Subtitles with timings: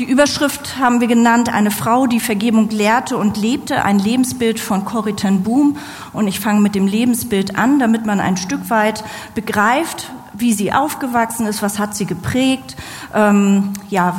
[0.00, 4.86] Die Überschrift haben wir genannt, eine Frau, die Vergebung lehrte und lebte, ein Lebensbild von
[4.86, 5.76] Corrie ten Boom.
[6.14, 10.72] Und ich fange mit dem Lebensbild an, damit man ein Stück weit begreift, wie sie
[10.72, 12.76] aufgewachsen ist, was hat sie geprägt,
[13.14, 14.18] ähm, ja,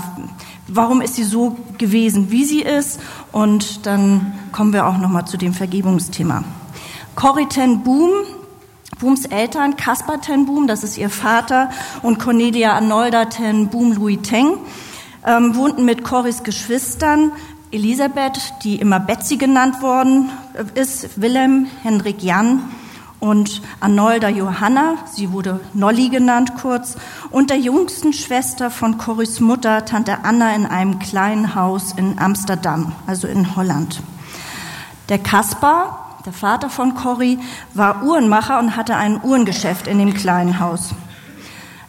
[0.68, 3.00] warum ist sie so gewesen, wie sie ist.
[3.32, 6.44] Und dann kommen wir auch noch mal zu dem Vergebungsthema.
[7.16, 8.12] Corrie ten Boom
[9.00, 11.72] Booms Eltern, Caspar ten Boom, das ist ihr Vater,
[12.04, 14.60] und Cornelia Arnolda ten Boom Louis Teng,
[15.26, 17.32] ähm, wohnten mit Corries Geschwistern
[17.72, 20.30] Elisabeth, die immer Betsy genannt worden
[20.76, 22.62] ist, Willem, Hendrik Jan
[23.22, 26.98] und Arnolda Johanna, sie wurde Nolly genannt kurz,
[27.30, 32.92] und der jüngsten Schwester von Corries Mutter, Tante Anna, in einem kleinen Haus in Amsterdam,
[33.08, 34.02] also in Holland.
[35.08, 37.40] Der Kaspar, der Vater von Corrie,
[37.74, 40.96] war Uhrenmacher und hatte ein Uhrengeschäft in dem kleinen Haus.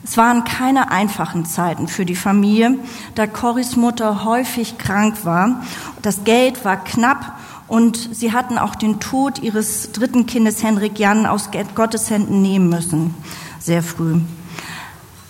[0.05, 2.77] Es waren keine einfachen Zeiten für die Familie,
[3.15, 5.63] da Corries Mutter häufig krank war.
[6.03, 11.25] Das Geld war knapp und sie hatten auch den Tod ihres dritten Kindes Henrik Jan
[11.25, 13.15] aus Gottes Händen nehmen müssen,
[13.61, 14.21] sehr früh.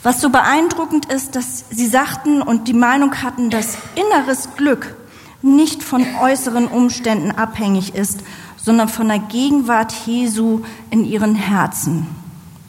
[0.03, 4.97] Was so beeindruckend ist, dass sie sagten und die Meinung hatten, dass inneres Glück
[5.43, 8.21] nicht von äußeren Umständen abhängig ist,
[8.57, 12.07] sondern von der Gegenwart Jesu in ihren Herzen.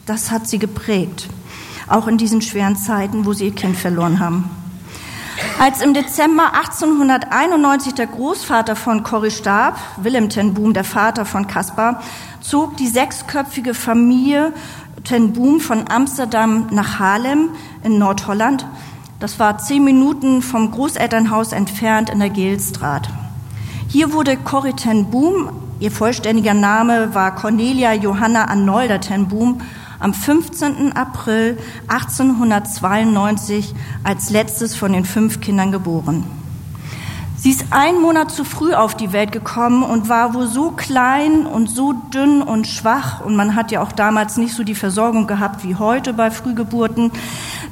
[0.05, 1.29] Das hat sie geprägt
[1.87, 4.49] auch in diesen schweren Zeiten, wo sie ihr Kind verloren haben.
[5.59, 11.47] Als im Dezember 1891 der Großvater von Corrie starb, Willem ten Boom, der Vater von
[11.47, 12.01] Caspar,
[12.41, 14.53] zog die sechsköpfige Familie
[15.03, 17.49] ten Boom von Amsterdam nach Haarlem
[17.83, 18.65] in Nordholland.
[19.19, 23.09] Das war zehn Minuten vom Großelternhaus entfernt in der Geelstraat.
[23.87, 29.61] Hier wurde Corrie ten Boom, ihr vollständiger Name war Cornelia Johanna Arnolda ten Boom,
[30.03, 30.95] am 15.
[30.97, 33.73] April 1892
[34.03, 36.25] als letztes von den fünf Kindern geboren.
[37.37, 41.45] Sie ist einen Monat zu früh auf die Welt gekommen und war wohl so klein
[41.45, 45.27] und so dünn und schwach, und man hat ja auch damals nicht so die Versorgung
[45.27, 47.11] gehabt wie heute bei Frühgeburten,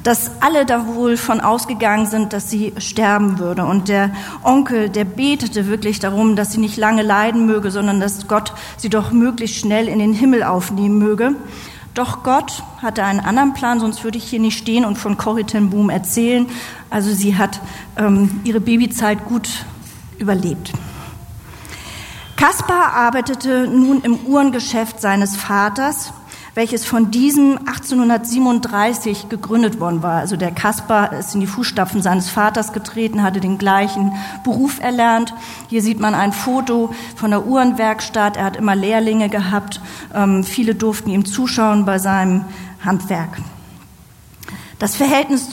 [0.02, 3.64] dass alle da wohl von ausgegangen sind, dass sie sterben würde.
[3.64, 4.10] Und der
[4.42, 8.88] Onkel, der betete wirklich darum, dass sie nicht lange leiden möge, sondern dass Gott sie
[8.88, 11.34] doch möglichst schnell in den Himmel aufnehmen möge.
[11.94, 15.44] Doch Gott hatte einen anderen Plan, sonst würde ich hier nicht stehen und von Corrie
[15.44, 16.46] Boom erzählen.
[16.88, 17.60] Also sie hat
[17.96, 19.48] ähm, ihre Babyzeit gut
[20.18, 20.72] überlebt.
[22.36, 26.12] Kaspar arbeitete nun im Uhrengeschäft seines Vaters
[26.54, 30.20] welches von diesem 1837 gegründet worden war.
[30.20, 34.12] Also der Kaspar ist in die Fußstapfen seines Vaters getreten, hatte den gleichen
[34.44, 35.32] Beruf erlernt.
[35.68, 38.36] Hier sieht man ein Foto von der Uhrenwerkstatt.
[38.36, 39.80] Er hat immer Lehrlinge gehabt.
[40.14, 42.44] Ähm, viele durften ihm zuschauen bei seinem
[42.84, 43.38] Handwerk.
[44.78, 45.48] Das Verhältnis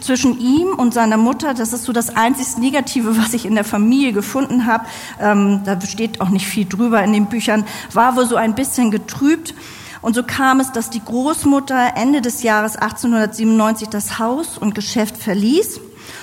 [0.00, 3.64] zwischen ihm und seiner Mutter, das ist so das einzig Negative, was ich in der
[3.64, 4.86] Familie gefunden habe.
[5.20, 7.64] Ähm, da steht auch nicht viel drüber in den Büchern.
[7.92, 9.54] War wohl so ein bisschen getrübt.
[10.02, 15.16] Und so kam es, dass die Großmutter Ende des Jahres 1897 das Haus und Geschäft
[15.16, 15.80] verließ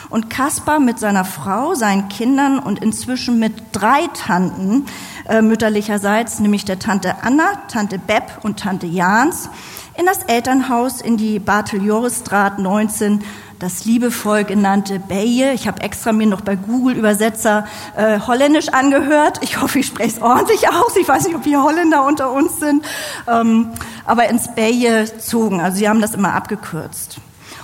[0.09, 4.85] und Kaspar mit seiner Frau, seinen Kindern und inzwischen mit drei Tanten
[5.27, 9.49] äh, mütterlicherseits, nämlich der Tante Anna, Tante Bepp und Tante Jans,
[9.97, 13.23] in das Elternhaus in die Barteljorisstraat 19
[13.59, 15.53] das liebevoll genannte Beje.
[15.53, 19.39] Ich habe extra mir noch bei Google Übersetzer äh, Holländisch angehört.
[19.41, 20.95] Ich hoffe, ich spreche es ordentlich aus.
[20.95, 22.85] Ich weiß nicht, ob hier Holländer unter uns sind.
[23.27, 23.69] Ähm,
[24.05, 25.59] aber ins Beje zogen.
[25.59, 27.19] Also sie haben das immer abgekürzt.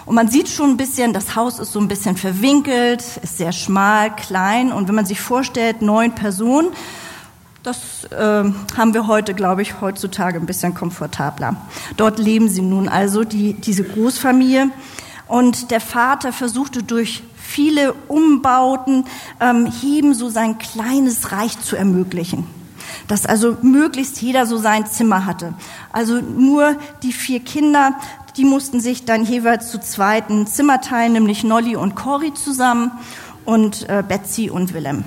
[0.05, 3.51] Und man sieht schon ein bisschen, das Haus ist so ein bisschen verwinkelt, ist sehr
[3.51, 4.73] schmal, klein.
[4.73, 6.69] Und wenn man sich vorstellt, neun Personen,
[7.61, 11.55] das äh, haben wir heute, glaube ich, heutzutage ein bisschen komfortabler.
[11.95, 14.69] Dort leben sie nun also, die, diese Großfamilie.
[15.27, 19.05] Und der Vater versuchte durch viele Umbauten
[19.39, 22.47] ähm, jedem so sein kleines Reich zu ermöglichen.
[23.07, 25.53] Dass also möglichst jeder so sein Zimmer hatte.
[25.91, 27.95] Also nur die vier Kinder,
[28.37, 32.91] die mussten sich dann jeweils zu zweiten Zimmer teilen, nämlich Nolly und Cory zusammen
[33.45, 35.03] und äh, Betsy und Willem.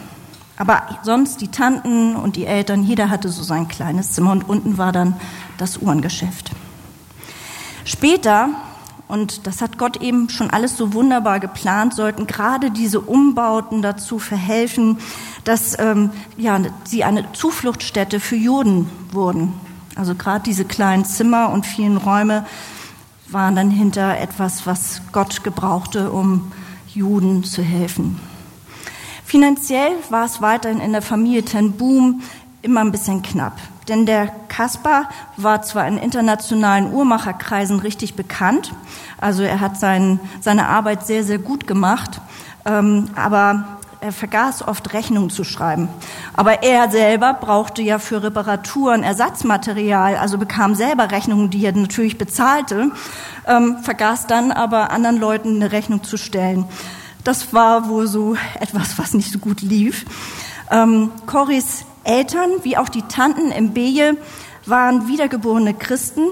[0.56, 4.78] Aber sonst die Tanten und die Eltern, jeder hatte so sein kleines Zimmer und unten
[4.78, 5.16] war dann
[5.58, 6.50] das Uhrengeschäft.
[7.84, 8.50] Später
[9.08, 14.18] und das hat Gott eben schon alles so wunderbar geplant, sollten gerade diese Umbauten dazu
[14.18, 14.98] verhelfen,
[15.44, 19.52] dass ähm, ja, sie eine Zufluchtsstätte für Juden wurden.
[19.94, 22.44] Also gerade diese kleinen Zimmer und vielen Räume
[23.28, 26.52] waren dann hinter etwas, was Gott gebrauchte, um
[26.92, 28.20] Juden zu helfen.
[29.24, 32.22] Finanziell war es weiterhin in der Familie Ten Boom
[32.62, 33.58] immer ein bisschen knapp.
[33.88, 38.72] Denn der Kaspar war zwar in internationalen Uhrmacherkreisen richtig bekannt,
[39.20, 42.20] also er hat sein, seine Arbeit sehr, sehr gut gemacht,
[42.64, 45.88] ähm, aber er vergaß oft Rechnungen zu schreiben.
[46.34, 52.18] Aber er selber brauchte ja für Reparaturen Ersatzmaterial, also bekam selber Rechnungen, die er natürlich
[52.18, 52.90] bezahlte,
[53.46, 56.66] ähm, vergaß dann aber anderen Leuten eine Rechnung zu stellen.
[57.24, 60.04] Das war wohl so etwas, was nicht so gut lief.
[60.70, 64.16] Ähm, Corys Eltern wie auch die Tanten im Beje
[64.64, 66.26] waren wiedergeborene Christen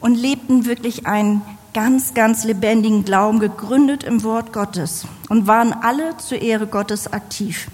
[0.00, 1.42] und lebten wirklich einen
[1.74, 7.68] ganz, ganz lebendigen Glauben, gegründet im Wort Gottes und waren alle zur Ehre Gottes aktiv.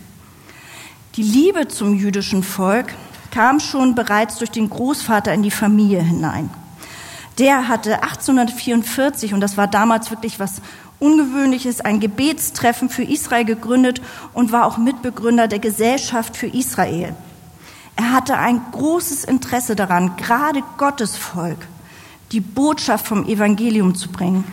[1.16, 2.92] Die Liebe zum jüdischen Volk
[3.30, 6.50] kam schon bereits durch den Großvater in die Familie hinein.
[7.38, 10.60] Der hatte 1844, und das war damals wirklich was
[11.04, 14.00] Ungewöhnliches, ein Gebetstreffen für Israel gegründet
[14.32, 17.14] und war auch Mitbegründer der Gesellschaft für Israel.
[17.96, 21.58] Er hatte ein großes Interesse daran, gerade Gottes Volk
[22.32, 24.44] die Botschaft vom Evangelium zu bringen.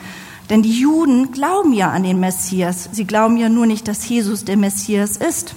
[0.50, 2.90] Denn die Juden glauben ja an den Messias.
[2.92, 5.56] Sie glauben ja nur nicht, dass Jesus der Messias ist.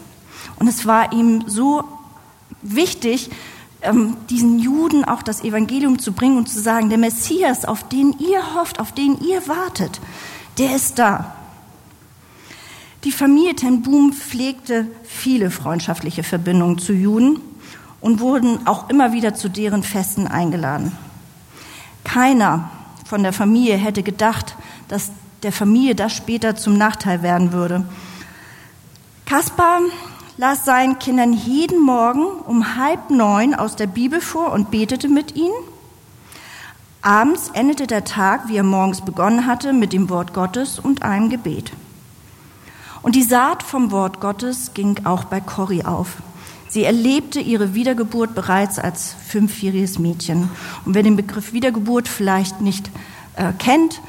[0.56, 1.84] Und es war ihm so
[2.62, 3.30] wichtig,
[3.82, 8.14] ähm, diesen Juden auch das Evangelium zu bringen und zu sagen, der Messias, auf den
[8.18, 10.00] ihr hofft, auf den ihr wartet,
[10.58, 11.34] der ist da.
[13.04, 17.40] Die Familie Ten Boom pflegte viele freundschaftliche Verbindungen zu Juden
[18.00, 20.92] und wurden auch immer wieder zu deren Festen eingeladen.
[22.04, 22.70] Keiner
[23.04, 24.56] von der Familie hätte gedacht,
[24.88, 25.10] dass
[25.42, 27.84] der Familie das später zum Nachteil werden würde.
[29.26, 29.80] Kaspar
[30.36, 35.36] las seinen Kindern jeden Morgen um halb neun aus der Bibel vor und betete mit
[35.36, 35.52] ihnen.
[37.04, 41.28] Abends endete der Tag, wie er morgens begonnen hatte, mit dem Wort Gottes und einem
[41.28, 41.70] Gebet.
[43.02, 46.16] Und die Saat vom Wort Gottes ging auch bei Corrie auf.
[46.66, 50.48] Sie erlebte ihre Wiedergeburt bereits als fünfjähriges Mädchen.
[50.86, 52.90] Und wer den Begriff Wiedergeburt vielleicht nicht
[53.36, 54.00] äh, kennt,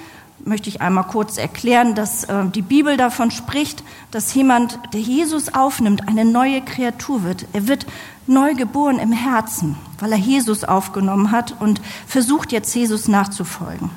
[0.45, 5.53] möchte ich einmal kurz erklären, dass äh, die Bibel davon spricht, dass jemand, der Jesus
[5.53, 7.45] aufnimmt, eine neue Kreatur wird.
[7.53, 7.85] Er wird
[8.27, 13.89] neu geboren im Herzen, weil er Jesus aufgenommen hat und versucht jetzt Jesus nachzufolgen.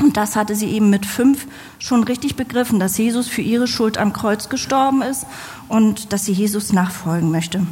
[0.00, 1.46] Und das hatte sie eben mit fünf
[1.78, 5.26] schon richtig begriffen, dass Jesus für ihre Schuld am Kreuz gestorben ist
[5.68, 7.66] und dass sie Jesus nachfolgen möchte.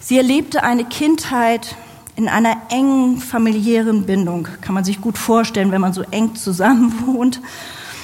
[0.00, 1.76] Sie erlebte eine Kindheit
[2.20, 4.46] in einer engen familiären Bindung.
[4.60, 7.40] Kann man sich gut vorstellen, wenn man so eng zusammen wohnt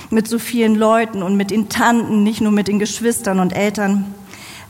[0.08, 4.14] mit so vielen Leuten und mit den Tanten, nicht nur mit den Geschwistern und Eltern.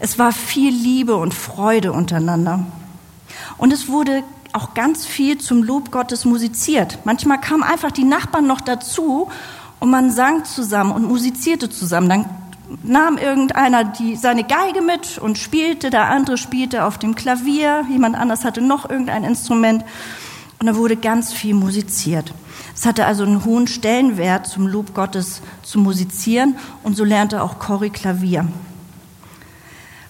[0.01, 2.67] Es war viel Liebe und Freude untereinander.
[3.57, 6.99] Und es wurde auch ganz viel zum Lob Gottes musiziert.
[7.05, 9.29] Manchmal kamen einfach die Nachbarn noch dazu
[9.79, 12.09] und man sang zusammen und musizierte zusammen.
[12.09, 12.25] Dann
[12.83, 18.17] nahm irgendeiner die, seine Geige mit und spielte, der andere spielte auf dem Klavier, jemand
[18.17, 19.85] anders hatte noch irgendein Instrument
[20.59, 22.33] und da wurde ganz viel musiziert.
[22.75, 27.59] Es hatte also einen hohen Stellenwert, zum Lob Gottes zu musizieren und so lernte auch
[27.59, 28.47] Cory Klavier.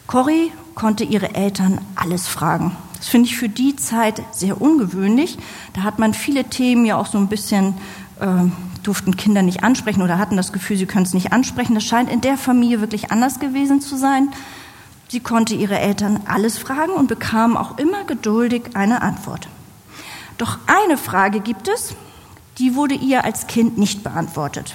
[0.07, 2.77] Cory konnte ihre Eltern alles fragen.
[2.97, 5.39] Das finde ich für die Zeit sehr ungewöhnlich.
[5.75, 7.75] Da hat man viele Themen ja auch so ein bisschen,
[8.21, 8.27] äh,
[8.87, 11.75] durften Kinder nicht ansprechen oder hatten das Gefühl, sie können es nicht ansprechen.
[11.75, 14.31] Das scheint in der Familie wirklich anders gewesen zu sein.
[15.09, 19.49] Sie konnte ihre Eltern alles fragen und bekam auch immer geduldig eine Antwort.
[20.39, 21.95] Doch eine Frage gibt es,
[22.59, 24.75] die wurde ihr als Kind nicht beantwortet.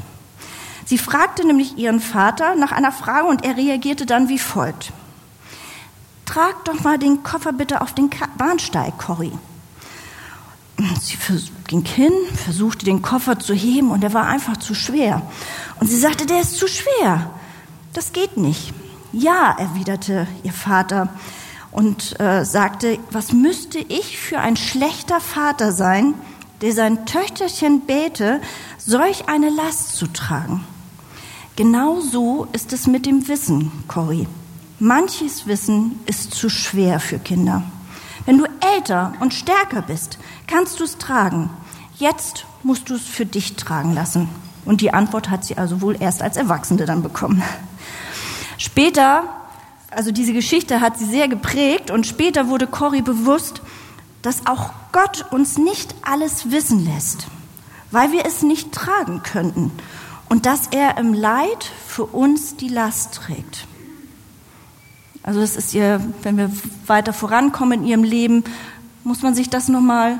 [0.85, 4.91] Sie fragte nämlich ihren Vater nach einer Frage und er reagierte dann wie folgt
[6.31, 9.33] trag doch mal den Koffer bitte auf den Bahnsteig, Corrie.
[11.03, 11.17] Sie
[11.65, 15.23] ging hin, versuchte den Koffer zu heben und er war einfach zu schwer.
[15.79, 17.31] Und sie sagte, der ist zu schwer.
[17.93, 18.71] Das geht nicht.
[19.11, 21.09] Ja, erwiderte ihr Vater
[21.71, 26.13] und äh, sagte, was müsste ich für ein schlechter Vater sein,
[26.61, 28.39] der sein Töchterchen bäte,
[28.77, 30.63] solch eine Last zu tragen.
[31.55, 34.27] Genau so ist es mit dem Wissen, Corrie.
[34.77, 37.63] Manches Wissen ist zu schwer für Kinder.
[38.25, 41.49] Wenn du älter und stärker bist, kannst du es tragen.
[41.95, 44.29] Jetzt musst du es für dich tragen lassen.
[44.65, 47.41] Und die Antwort hat sie also wohl erst als Erwachsene dann bekommen.
[48.57, 49.23] Später,
[49.89, 53.61] also diese Geschichte hat sie sehr geprägt und später wurde Cory bewusst,
[54.21, 57.25] dass auch Gott uns nicht alles wissen lässt,
[57.89, 59.71] weil wir es nicht tragen könnten
[60.29, 63.65] und dass er im Leid für uns die Last trägt.
[65.23, 66.51] Also das ist ihr, wenn wir
[66.87, 68.43] weiter vorankommen in ihrem Leben,
[69.03, 70.19] muss man sich das nochmal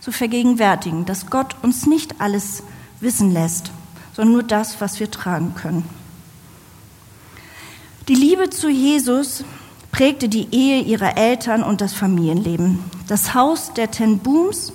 [0.00, 2.62] so vergegenwärtigen, dass Gott uns nicht alles
[3.00, 3.70] wissen lässt,
[4.14, 5.84] sondern nur das, was wir tragen können.
[8.08, 9.44] Die Liebe zu Jesus
[9.90, 12.78] prägte die Ehe ihrer Eltern und das Familienleben.
[13.06, 14.72] Das Haus der Ten Booms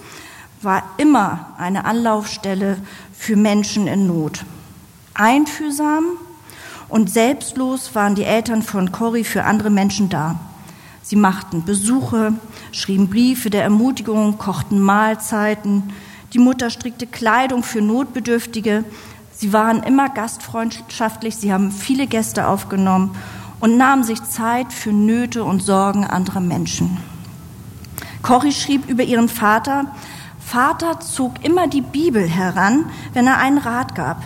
[0.62, 2.78] war immer eine Anlaufstelle
[3.14, 4.46] für Menschen in Not.
[5.14, 6.04] Einfühlsam
[6.94, 10.40] und selbstlos waren die Eltern von Cory für andere Menschen da.
[11.02, 12.34] Sie machten Besuche,
[12.72, 15.92] schrieben Briefe der Ermutigung, kochten Mahlzeiten.
[16.34, 18.84] Die Mutter strickte Kleidung für Notbedürftige.
[19.32, 23.16] Sie waren immer gastfreundschaftlich, sie haben viele Gäste aufgenommen
[23.60, 27.00] und nahmen sich Zeit für Nöte und Sorgen anderer Menschen.
[28.22, 29.88] Cory schrieb über ihren Vater,
[30.40, 34.22] Vater zog immer die Bibel heran, wenn er einen Rat gab.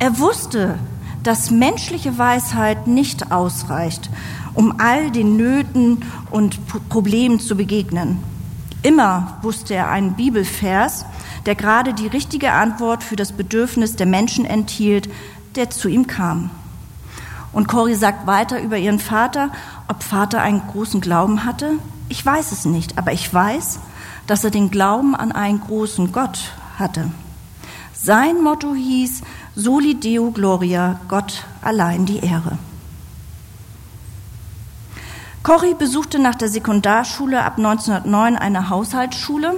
[0.00, 0.76] Er wusste,
[1.22, 4.10] dass menschliche Weisheit nicht ausreicht,
[4.54, 6.58] um all den Nöten und
[6.88, 8.18] Problemen zu begegnen.
[8.82, 11.04] Immer wusste er einen Bibelvers,
[11.46, 15.08] der gerade die richtige Antwort für das Bedürfnis der Menschen enthielt,
[15.56, 16.50] der zu ihm kam.
[17.52, 19.50] Und Cori sagt weiter über ihren Vater,
[19.88, 21.72] ob Vater einen großen Glauben hatte.
[22.08, 23.80] Ich weiß es nicht, aber ich weiß,
[24.26, 27.10] dass er den Glauben an einen großen Gott hatte.
[27.94, 29.22] Sein Motto hieß,
[29.60, 32.56] Soli Deo Gloria, Gott allein die Ehre.
[35.42, 39.56] Corrie besuchte nach der Sekundarschule ab 1909 eine Haushaltsschule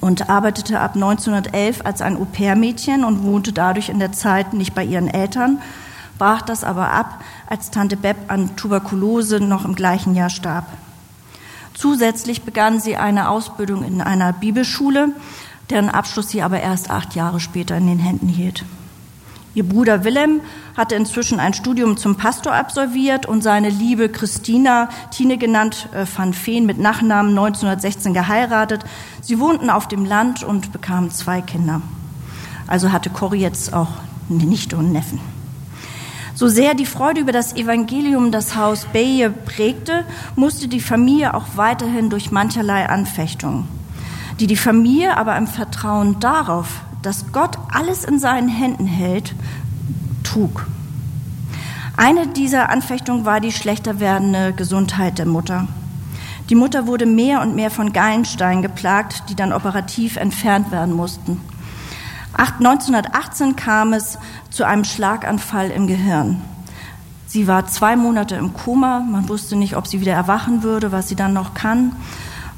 [0.00, 4.84] und arbeitete ab 1911 als ein Au-pair-Mädchen und wohnte dadurch in der Zeit nicht bei
[4.84, 5.60] ihren Eltern,
[6.16, 10.64] brach das aber ab, als Tante Beb an Tuberkulose noch im gleichen Jahr starb.
[11.74, 15.10] Zusätzlich begann sie eine Ausbildung in einer Bibelschule,
[15.68, 18.64] deren Abschluss sie aber erst acht Jahre später in den Händen hielt.
[19.58, 20.40] Ihr Bruder Willem
[20.76, 26.32] hatte inzwischen ein Studium zum Pastor absolviert und seine Liebe Christina, Tine genannt, äh, van
[26.32, 28.84] Feen mit Nachnamen 1916 geheiratet.
[29.20, 31.82] Sie wohnten auf dem Land und bekamen zwei Kinder.
[32.68, 33.88] Also hatte Corrie jetzt auch
[34.30, 35.18] eine Nichte und Neffen.
[36.36, 40.04] So sehr die Freude über das Evangelium das Haus Beye prägte,
[40.36, 43.66] musste die Familie auch weiterhin durch mancherlei Anfechtungen,
[44.38, 49.34] die die Familie aber im Vertrauen darauf dass Gott alles in seinen Händen hält,
[50.24, 50.66] trug.
[51.96, 55.66] Eine dieser Anfechtungen war die schlechter werdende Gesundheit der Mutter.
[56.48, 61.40] Die Mutter wurde mehr und mehr von Gallenstein geplagt, die dann operativ entfernt werden mussten.
[62.34, 64.18] 1918 kam es
[64.50, 66.40] zu einem Schlaganfall im Gehirn.
[67.26, 71.08] Sie war zwei Monate im Koma, man wusste nicht, ob sie wieder erwachen würde, was
[71.08, 71.92] sie dann noch kann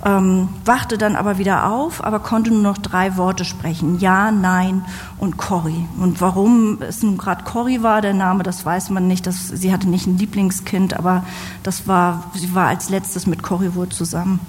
[0.04, 3.98] ähm, wachte dann aber wieder auf, aber konnte nur noch drei Worte sprechen.
[3.98, 4.84] Ja, nein
[5.18, 5.86] und Corrie.
[5.98, 9.26] Und warum es nun gerade Corrie war, der Name, das weiß man nicht.
[9.26, 11.24] Das, sie hatte nicht ein Lieblingskind, aber
[11.62, 14.40] das war, sie war als letztes mit Corrie wohl zusammen.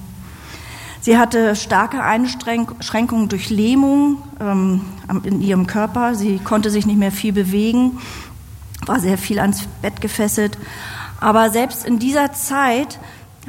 [1.01, 4.81] Sie hatte starke Einschränkungen durch Lähmung ähm,
[5.23, 6.15] in ihrem Körper.
[6.15, 7.99] Sie konnte sich nicht mehr viel bewegen,
[8.85, 10.57] war sehr viel ans Bett gefesselt.
[11.19, 12.99] Aber selbst in dieser Zeit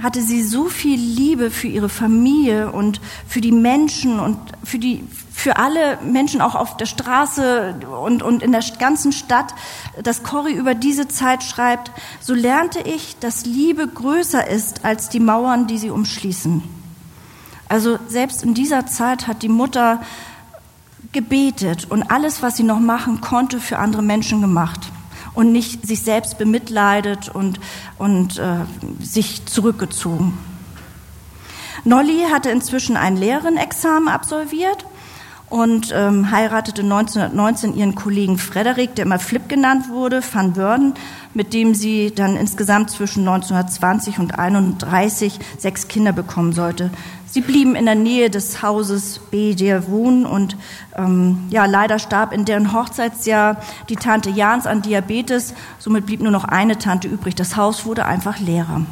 [0.01, 5.05] hatte sie so viel Liebe für ihre Familie und für die Menschen und für die
[5.35, 9.53] für alle Menschen auch auf der Straße und, und in der ganzen Stadt,
[10.01, 15.19] dass Corrie über diese Zeit schreibt, so lernte ich, dass Liebe größer ist als die
[15.19, 16.63] Mauern, die sie umschließen.
[17.69, 20.03] Also selbst in dieser Zeit hat die Mutter
[21.11, 24.93] gebetet und alles, was sie noch machen konnte, für andere Menschen gemacht
[25.35, 27.61] und nicht sich selbst bemitleidet und,
[27.99, 28.65] und äh,
[29.01, 30.39] sich zurückgezogen.
[31.85, 34.87] Nolly hatte inzwischen ein Lehrerenexamen absolviert
[35.53, 40.95] und ähm, heiratete 1919 ihren Kollegen Frederik, der immer Flip genannt wurde, van Wörden,
[41.35, 46.91] mit dem sie dann insgesamt zwischen 1920 und 31 sechs Kinder bekommen sollte.
[47.33, 50.55] Sie blieben in der Nähe des Hauses Beder wohnen und
[50.95, 53.57] ähm, ja, leider starb in deren Hochzeitsjahr
[53.89, 55.55] die Tante Jans an Diabetes.
[55.79, 57.35] Somit blieb nur noch eine Tante übrig.
[57.35, 58.83] Das Haus wurde einfach leerer.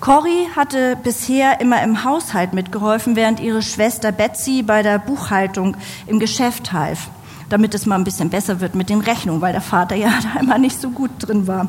[0.00, 5.76] Corrie hatte bisher immer im Haushalt mitgeholfen, während ihre Schwester Betsy bei der Buchhaltung
[6.08, 7.10] im Geschäft half,
[7.48, 10.40] damit es mal ein bisschen besser wird mit den Rechnungen, weil der Vater ja da
[10.40, 11.68] immer nicht so gut drin war.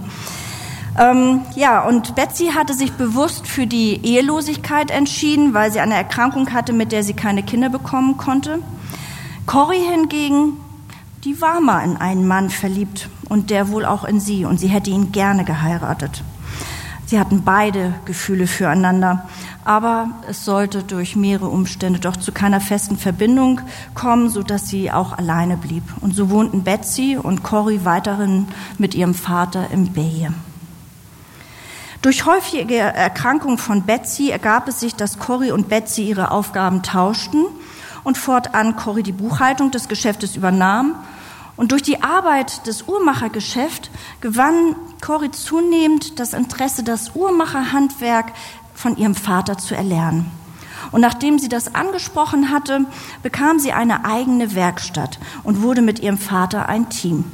[0.99, 6.51] Ähm, ja, und Betsy hatte sich bewusst für die Ehelosigkeit entschieden, weil sie eine Erkrankung
[6.51, 8.59] hatte, mit der sie keine Kinder bekommen konnte.
[9.45, 10.57] Corrie hingegen,
[11.23, 14.67] die war mal in einen Mann verliebt und der wohl auch in sie und sie
[14.67, 16.21] hätte ihn gerne geheiratet.
[17.05, 19.27] Sie hatten beide Gefühle füreinander,
[19.63, 23.61] aber es sollte durch mehrere Umstände doch zu keiner festen Verbindung
[23.95, 25.83] kommen, so dass sie auch alleine blieb.
[26.01, 30.27] Und so wohnten Betsy und Corrie weiterhin mit ihrem Vater im Bay.
[32.01, 37.45] Durch häufige Erkrankung von Betsy ergab es sich, dass Cory und Betsy ihre Aufgaben tauschten
[38.05, 40.95] und fortan Cory die Buchhaltung des Geschäftes übernahm.
[41.57, 43.89] Und durch die Arbeit des Uhrmachergeschäfts
[44.21, 48.31] gewann Cory zunehmend das Interesse, das Uhrmacherhandwerk
[48.73, 50.31] von ihrem Vater zu erlernen.
[50.91, 52.85] Und nachdem sie das angesprochen hatte,
[53.23, 57.25] bekam sie eine eigene Werkstatt und wurde mit ihrem Vater ein Team.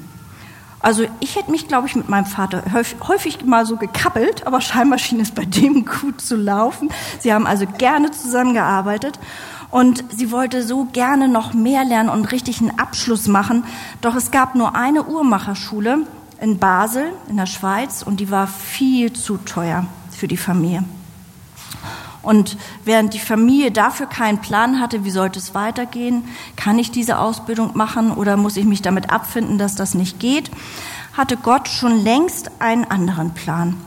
[0.86, 2.62] Also ich hätte mich, glaube ich, mit meinem Vater
[3.08, 6.92] häufig mal so gekappelt, aber scheinbar schien es bei dem gut zu laufen.
[7.18, 9.18] Sie haben also gerne zusammengearbeitet
[9.72, 13.64] und sie wollte so gerne noch mehr lernen und richtig einen Abschluss machen.
[14.02, 16.06] Doch es gab nur eine Uhrmacherschule
[16.40, 20.84] in Basel in der Schweiz und die war viel zu teuer für die Familie.
[22.26, 27.20] Und während die Familie dafür keinen Plan hatte, wie sollte es weitergehen, kann ich diese
[27.20, 30.52] Ausbildung machen oder muss ich mich damit abfinden, dass das nicht geht,
[31.14, 33.78] hatte Gott schon längst einen anderen Plan.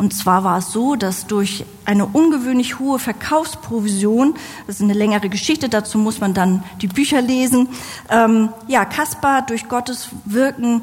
[0.00, 4.32] Und zwar war es so, dass durch eine ungewöhnlich hohe Verkaufsprovision,
[4.66, 7.68] das ist eine längere Geschichte, dazu muss man dann die Bücher lesen,
[8.08, 10.80] ähm, ja, Kaspar durch Gottes Wirken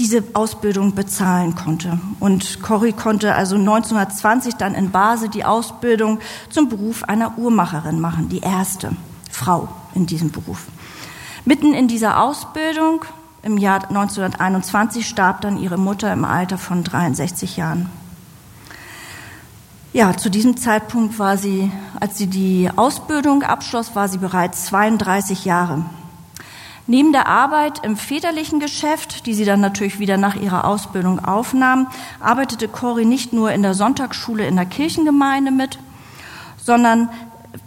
[0.00, 2.00] diese Ausbildung bezahlen konnte.
[2.20, 8.30] Und Corrie konnte also 1920 dann in Basel die Ausbildung zum Beruf einer Uhrmacherin machen,
[8.30, 8.96] die erste
[9.30, 10.64] Frau in diesem Beruf.
[11.44, 13.04] Mitten in dieser Ausbildung
[13.42, 17.90] im Jahr 1921 starb dann ihre Mutter im Alter von 63 Jahren.
[19.92, 25.44] Ja, zu diesem Zeitpunkt war sie, als sie die Ausbildung abschloss, war sie bereits 32
[25.44, 25.84] Jahre.
[26.86, 31.86] Neben der Arbeit im väterlichen Geschäft, die sie dann natürlich wieder nach ihrer Ausbildung aufnahm,
[32.18, 35.78] arbeitete Cori nicht nur in der Sonntagsschule in der Kirchengemeinde mit,
[36.56, 37.10] sondern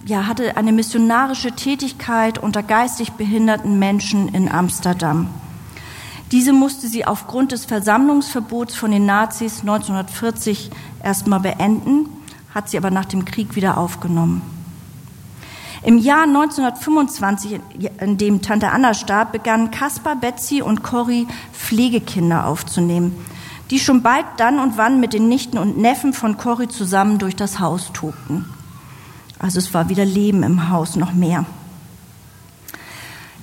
[0.05, 5.29] ja, hatte eine missionarische Tätigkeit unter geistig behinderten Menschen in Amsterdam.
[6.31, 10.71] Diese musste sie aufgrund des Versammlungsverbots von den Nazis 1940
[11.03, 12.09] erstmal beenden,
[12.53, 14.41] hat sie aber nach dem Krieg wieder aufgenommen.
[15.83, 17.59] Im Jahr 1925,
[17.99, 23.13] in dem Tante Anna starb, begannen Kaspar, Betsy und Corrie Pflegekinder aufzunehmen,
[23.69, 27.35] die schon bald dann und wann mit den Nichten und Neffen von Corrie zusammen durch
[27.35, 28.45] das Haus tobten.
[29.39, 31.45] Also es war wieder Leben im Haus, noch mehr.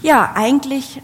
[0.00, 1.02] Ja, eigentlich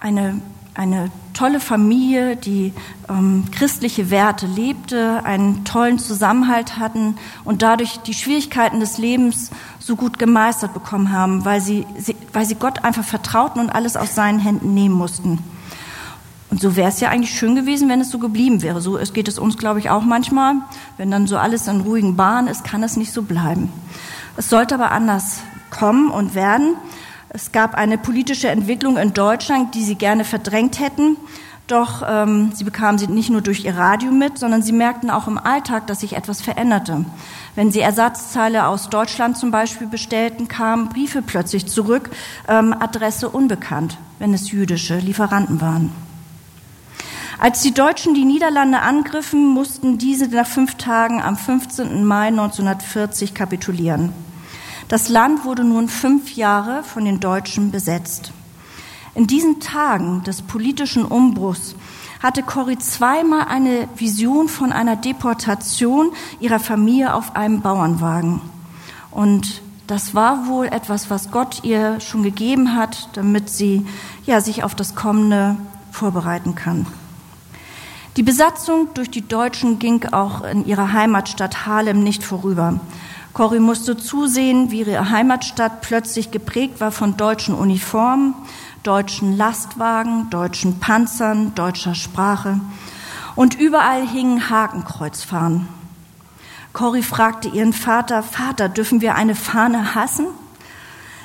[0.00, 0.40] eine
[0.76, 2.72] eine tolle Familie, die
[3.08, 9.96] ähm, christliche Werte lebte, einen tollen Zusammenhalt hatten und dadurch die Schwierigkeiten des Lebens so
[9.96, 14.14] gut gemeistert bekommen haben, weil sie, sie weil sie Gott einfach vertrauten und alles aus
[14.14, 15.38] seinen Händen nehmen mussten.
[16.50, 18.80] Und so wäre es ja eigentlich schön gewesen, wenn es so geblieben wäre.
[18.80, 20.54] So geht es uns, glaube ich, auch manchmal.
[20.96, 23.72] Wenn dann so alles in ruhigen Bahnen ist, kann es nicht so bleiben.
[24.36, 26.76] Es sollte aber anders kommen und werden.
[27.28, 31.16] Es gab eine politische Entwicklung in Deutschland, die sie gerne verdrängt hätten.
[31.66, 35.26] Doch ähm, sie bekamen sie nicht nur durch ihr Radio mit, sondern sie merkten auch
[35.26, 37.04] im Alltag, dass sich etwas veränderte.
[37.56, 42.10] Wenn sie Ersatzteile aus Deutschland zum Beispiel bestellten, kamen Briefe plötzlich zurück,
[42.46, 45.90] ähm, Adresse unbekannt, wenn es jüdische Lieferanten waren.
[47.38, 52.04] Als die Deutschen die Niederlande angriffen, mussten diese nach fünf Tagen am 15.
[52.04, 54.12] Mai 1940 kapitulieren.
[54.88, 58.32] Das Land wurde nun fünf Jahre von den Deutschen besetzt.
[59.16, 61.74] In diesen Tagen des politischen Umbruchs
[62.22, 68.40] hatte Corrie zweimal eine Vision von einer Deportation ihrer Familie auf einem Bauernwagen.
[69.10, 73.86] Und das war wohl etwas, was Gott ihr schon gegeben hat, damit sie
[74.24, 75.56] ja, sich auf das Kommende
[75.90, 76.86] vorbereiten kann.
[78.16, 82.80] Die Besatzung durch die Deutschen ging auch in ihrer Heimatstadt Harlem nicht vorüber.
[83.36, 88.34] Corrie musste zusehen, wie ihre Heimatstadt plötzlich geprägt war von deutschen Uniformen,
[88.82, 92.58] deutschen Lastwagen, deutschen Panzern, deutscher Sprache.
[93.34, 95.68] Und überall hingen Hakenkreuzfahnen.
[96.72, 100.28] Corrie fragte ihren Vater, Vater, dürfen wir eine Fahne hassen?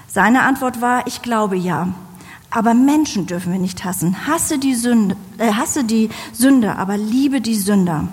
[0.06, 1.88] Seine Antwort war, ich glaube ja.
[2.50, 4.28] Aber Menschen dürfen wir nicht hassen.
[4.28, 8.10] Hasse die Sünde, äh, hasse die Sünde, aber liebe die Sünder.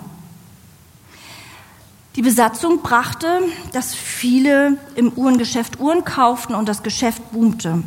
[2.15, 3.27] Die Besatzung brachte,
[3.71, 7.83] dass viele im Uhrengeschäft Uhren kauften und das Geschäft boomte.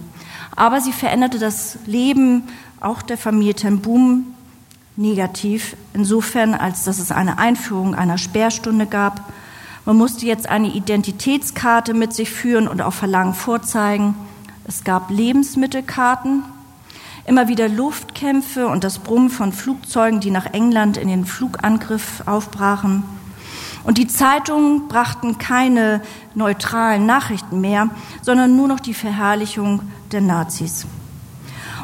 [0.55, 2.45] Aber sie veränderte das Leben
[2.81, 4.35] auch der Familie Ten Boom
[4.97, 9.33] negativ, insofern, als dass es eine Einführung einer Sperrstunde gab.
[9.85, 14.15] Man musste jetzt eine Identitätskarte mit sich führen und auf Verlangen vorzeigen.
[14.65, 16.45] Es gab Lebensmittelkarten,
[17.27, 23.03] immer wieder Luftkämpfe und das Brummen von Flugzeugen, die nach England in den Flugangriff aufbrachen.
[23.85, 26.03] Und die Zeitungen brachten keine
[26.35, 27.89] neutralen Nachrichten mehr,
[28.23, 30.87] sondern nur noch die Verherrlichung der Nazis.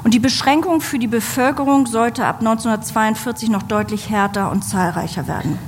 [0.05, 5.59] Und die Beschränkung für die Bevölkerung sollte ab 1942 noch deutlich härter und zahlreicher werden.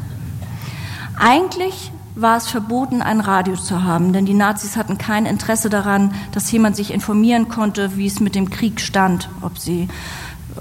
[1.18, 6.14] Eigentlich war es verboten, ein Radio zu haben, denn die Nazis hatten kein Interesse daran,
[6.32, 9.88] dass jemand sich informieren konnte, wie es mit dem Krieg stand, ob sie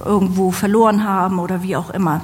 [0.05, 2.21] irgendwo verloren haben oder wie auch immer.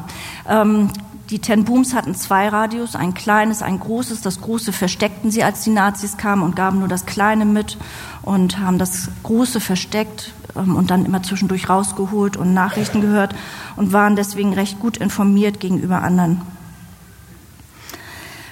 [0.48, 0.90] Ähm,
[1.30, 4.22] die Ten Booms hatten zwei Radios, ein kleines, ein großes.
[4.22, 7.78] Das große versteckten sie, als die Nazis kamen und gaben nur das kleine mit
[8.22, 13.36] und haben das große versteckt ähm, und dann immer zwischendurch rausgeholt und Nachrichten gehört
[13.76, 16.42] und waren deswegen recht gut informiert gegenüber anderen.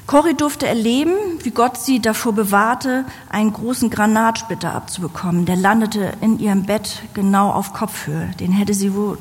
[0.07, 5.45] Cory durfte erleben, wie Gott sie davor bewahrte, einen großen Granatsplitter abzubekommen.
[5.45, 8.31] Der landete in ihrem Bett genau auf Kopfhöhe.
[8.39, 9.17] Den hätte sie wohl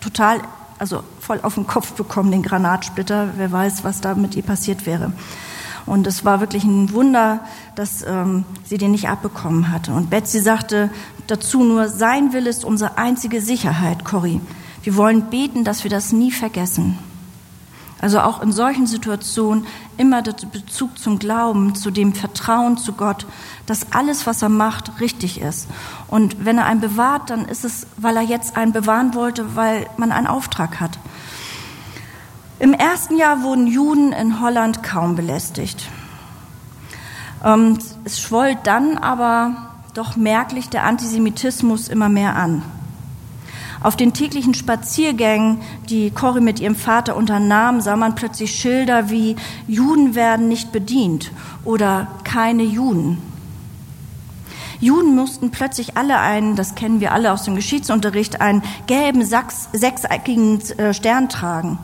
[0.00, 0.40] total,
[0.84, 3.30] also voll auf den Kopf bekommen, den Granatsplitter.
[3.36, 5.12] Wer weiß, was da mit ihr passiert wäre.
[5.86, 7.40] Und es war wirklich ein Wunder,
[7.74, 9.92] dass ähm, sie den nicht abbekommen hatte.
[9.92, 10.90] Und Betsy sagte
[11.26, 14.40] dazu nur, sein Wille ist unsere einzige Sicherheit, Cory.
[14.82, 16.98] Wir wollen beten, dass wir das nie vergessen.
[18.04, 23.24] Also auch in solchen Situationen immer der Bezug zum Glauben, zu dem Vertrauen zu Gott,
[23.64, 25.70] dass alles, was er macht, richtig ist.
[26.08, 29.86] Und wenn er einen bewahrt, dann ist es, weil er jetzt einen bewahren wollte, weil
[29.96, 30.98] man einen Auftrag hat.
[32.58, 35.88] Im ersten Jahr wurden Juden in Holland kaum belästigt.
[37.42, 42.60] Ähm, es schwoll dann aber doch merklich der Antisemitismus immer mehr an.
[43.84, 49.36] Auf den täglichen Spaziergängen, die Cory mit ihrem Vater unternahm, sah man plötzlich Schilder wie
[49.68, 51.30] Juden werden nicht bedient
[51.66, 53.18] oder keine Juden.
[54.80, 59.68] Juden mussten plötzlich alle einen, das kennen wir alle aus dem Geschichtsunterricht, einen gelben Sachs,
[59.74, 61.78] sechseckigen äh, Stern tragen.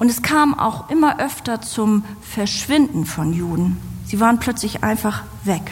[0.00, 3.76] Und es kam auch immer öfter zum Verschwinden von Juden.
[4.04, 5.70] Sie waren plötzlich einfach weg.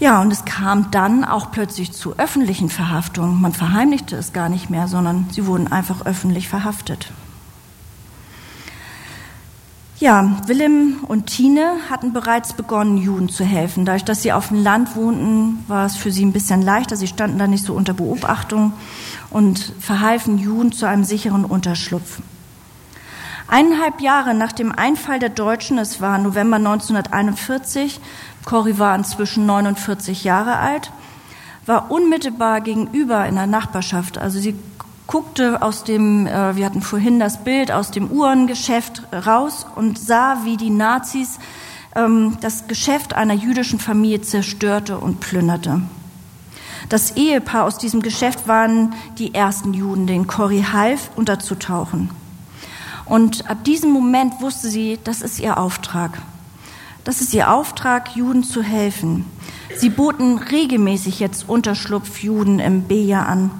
[0.00, 3.38] Ja, und es kam dann auch plötzlich zu öffentlichen Verhaftungen.
[3.38, 7.12] Man verheimlichte es gar nicht mehr, sondern sie wurden einfach öffentlich verhaftet.
[9.98, 13.84] Ja, Willem und Tine hatten bereits begonnen, Juden zu helfen.
[13.84, 16.96] Dadurch, dass sie auf dem Land wohnten, war es für sie ein bisschen leichter.
[16.96, 18.72] Sie standen da nicht so unter Beobachtung
[19.28, 22.20] und verhalfen Juden zu einem sicheren Unterschlupf.
[23.50, 28.00] Eineinhalb Jahre nach dem Einfall der Deutschen, es war November 1941,
[28.44, 30.92] Cory war inzwischen 49 Jahre alt,
[31.66, 34.18] war unmittelbar gegenüber in der Nachbarschaft.
[34.18, 34.54] Also sie
[35.06, 40.44] guckte aus dem, äh, wir hatten vorhin das Bild aus dem Uhrengeschäft raus und sah,
[40.44, 41.38] wie die Nazis
[41.96, 45.82] ähm, das Geschäft einer jüdischen Familie zerstörte und plünderte.
[46.88, 52.10] Das Ehepaar aus diesem Geschäft waren die ersten Juden, denen Cory half, unterzutauchen.
[53.04, 56.18] Und ab diesem Moment wusste sie, das ist ihr Auftrag.
[57.04, 59.24] Das ist ihr Auftrag, Juden zu helfen.
[59.74, 63.50] Sie boten regelmäßig jetzt Unterschlupf Juden im Beja an.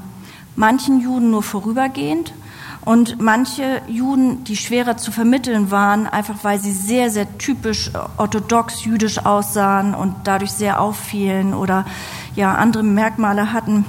[0.57, 2.35] Manchen Juden nur vorübergehend
[2.83, 8.85] und manche Juden, die schwerer zu vermitteln waren, einfach weil sie sehr, sehr typisch orthodox
[8.85, 11.87] jüdisch aussahen und dadurch sehr auffielen oder
[12.35, 13.87] ja andere Merkmale hatten,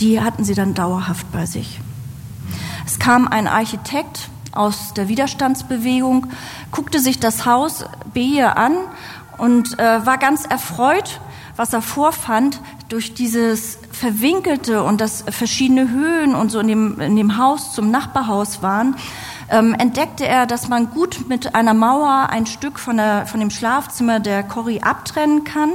[0.00, 1.80] die hatten sie dann dauerhaft bei sich.
[2.86, 6.26] Es kam ein Architekt aus der Widerstandsbewegung,
[6.70, 8.76] guckte sich das Haus Behe an
[9.38, 11.20] und äh, war ganz erfreut,
[11.56, 17.16] was er vorfand durch dieses verwinkelte und das verschiedene Höhen und so in dem, in
[17.16, 18.96] dem Haus zum Nachbarhaus waren,
[19.50, 23.50] ähm, entdeckte er, dass man gut mit einer Mauer ein Stück von, der, von dem
[23.50, 25.70] Schlafzimmer der Corrie abtrennen kann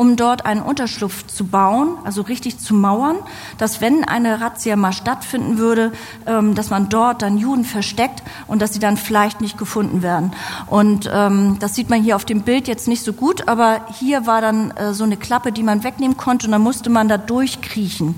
[0.00, 3.16] um dort einen Unterschlupf zu bauen, also richtig zu mauern,
[3.58, 5.92] dass wenn eine Razzia mal stattfinden würde,
[6.24, 10.32] ähm, dass man dort dann Juden versteckt und dass sie dann vielleicht nicht gefunden werden.
[10.68, 14.26] Und ähm, das sieht man hier auf dem Bild jetzt nicht so gut, aber hier
[14.26, 17.18] war dann äh, so eine Klappe, die man wegnehmen konnte und dann musste man da
[17.18, 18.14] durchkriechen.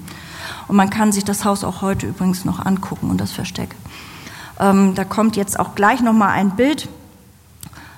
[0.69, 3.75] Und man kann sich das Haus auch heute übrigens noch angucken und das Versteck.
[4.61, 6.89] Ähm, da kommt jetzt auch gleich noch mal ein Bild,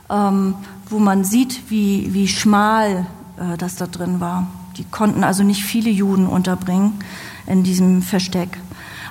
[0.09, 0.55] ähm,
[0.88, 3.05] wo man sieht, wie, wie schmal
[3.38, 4.47] äh, das da drin war.
[4.77, 6.99] Die konnten also nicht viele Juden unterbringen
[7.47, 8.59] in diesem Versteck.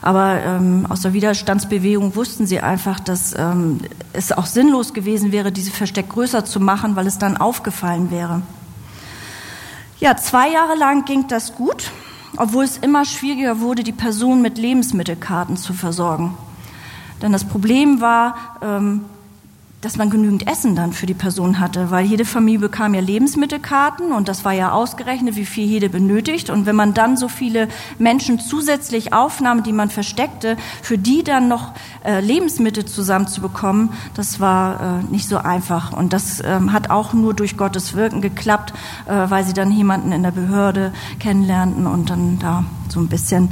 [0.02, 3.80] Aber ähm, aus der Widerstandsbewegung wussten sie einfach, dass ähm,
[4.12, 8.42] es auch sinnlos gewesen wäre, diese Versteck größer zu machen, weil es dann aufgefallen wäre.
[10.02, 11.90] Ja, zwei Jahre lang ging das gut,
[12.36, 16.38] obwohl es immer schwieriger wurde, die Person mit Lebensmittelkarten zu versorgen.
[17.22, 19.06] Denn das Problem war, ähm,
[19.84, 24.14] dass man genügend Essen dann für die Person hatte, weil jede Familie bekam ja Lebensmittelkarten
[24.14, 26.50] und das war ja ausgerechnet, wie viel jede benötigt.
[26.50, 27.68] Und wenn man dann so viele
[28.00, 31.74] Menschen zusätzlich aufnahm, die man versteckte, für die dann noch
[32.06, 35.92] äh, Lebensmittel zusammenzubekommen, das war äh, nicht so einfach.
[35.92, 38.74] Und das ähm, hat auch nur durch Gottes Wirken geklappt,
[39.06, 43.50] äh, weil sie dann jemanden in der Behörde kennenlernten und dann da so ein bisschen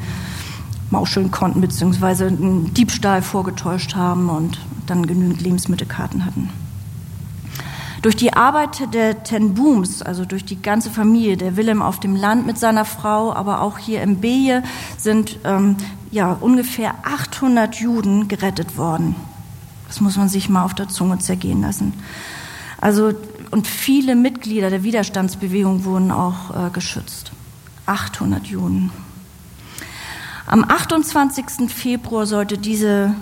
[0.91, 6.49] mauscheln konnten, beziehungsweise einen Diebstahl vorgetäuscht haben und dann genügend Lebensmittelkarten hatten.
[8.01, 12.15] Durch die Arbeit der Ten Booms, also durch die ganze Familie, der Willem auf dem
[12.15, 14.63] Land mit seiner Frau, aber auch hier im Beje,
[14.97, 15.75] sind ähm,
[16.09, 19.15] ja ungefähr 800 Juden gerettet worden.
[19.87, 21.93] Das muss man sich mal auf der Zunge zergehen lassen.
[22.79, 23.13] Also
[23.51, 27.31] und viele Mitglieder der Widerstandsbewegung wurden auch äh, geschützt.
[27.85, 28.91] 800 Juden.
[30.47, 31.69] Am 28.
[31.69, 33.13] Februar sollte diese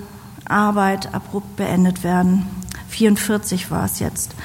[0.49, 2.45] Arbeit abrupt beendet werden.
[2.89, 4.35] 44 war es jetzt.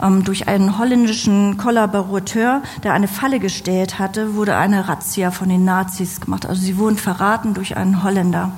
[0.00, 5.64] Ähm, durch einen holländischen Kollaborateur, der eine Falle gestellt hatte, wurde eine Razzia von den
[5.64, 6.46] Nazis gemacht.
[6.46, 8.52] Also sie wurden verraten durch einen Holländer,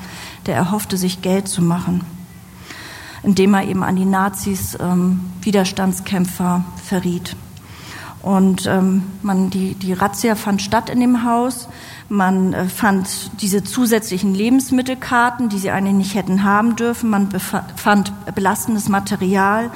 [0.47, 2.03] der erhoffte, sich Geld zu machen,
[3.23, 7.37] indem er eben an die Nazis ähm, Widerstandskämpfer verriet.
[8.23, 11.69] Und ähm, man, die, die Razzia fand statt in dem Haus.
[12.09, 17.09] Man äh, fand diese zusätzlichen Lebensmittelkarten, die sie eigentlich nicht hätten haben dürfen.
[17.09, 17.29] Man
[17.77, 19.71] fand belastendes Material.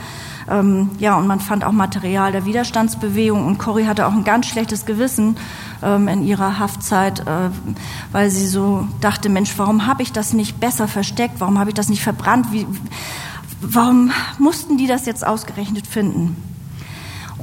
[0.50, 3.46] Ähm, ja, und man fand auch Material der Widerstandsbewegung.
[3.46, 5.36] Und Corrie hatte auch ein ganz schlechtes Gewissen
[5.82, 7.50] ähm, in ihrer Haftzeit, äh,
[8.12, 11.36] weil sie so dachte, Mensch, warum habe ich das nicht besser versteckt?
[11.38, 12.48] Warum habe ich das nicht verbrannt?
[12.52, 12.66] Wie,
[13.62, 16.36] warum mussten die das jetzt ausgerechnet finden?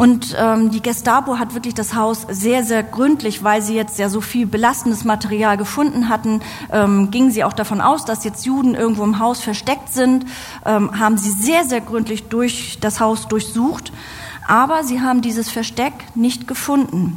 [0.01, 4.09] Und ähm, die Gestapo hat wirklich das Haus sehr, sehr gründlich, weil sie jetzt ja
[4.09, 8.73] so viel belastendes Material gefunden hatten, ähm, gingen sie auch davon aus, dass jetzt Juden
[8.73, 10.25] irgendwo im Haus versteckt sind,
[10.65, 13.93] ähm, haben sie sehr, sehr gründlich durch das Haus durchsucht.
[14.47, 17.15] Aber sie haben dieses Versteck nicht gefunden.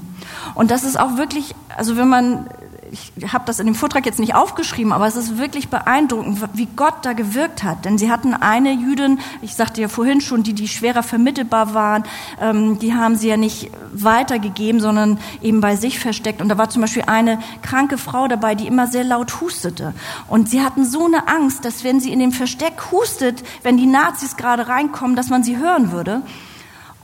[0.55, 2.51] Und das ist auch wirklich, also wenn man
[2.91, 6.67] ich habe das in dem Vortrag jetzt nicht aufgeschrieben, aber es ist wirklich beeindruckend, wie
[6.67, 7.85] Gott da gewirkt hat.
[7.85, 12.05] Denn sie hatten eine Jüdin, ich sagte ja vorhin schon, die, die schwerer vermittelbar waren,
[12.41, 16.41] ähm, die haben sie ja nicht weitergegeben, sondern eben bei sich versteckt.
[16.41, 19.95] Und da war zum Beispiel eine kranke Frau dabei, die immer sehr laut hustete.
[20.29, 23.87] Und sie hatten so eine Angst, dass wenn sie in dem Versteck hustet, wenn die
[23.87, 26.23] Nazis gerade reinkommen, dass man sie hören würde.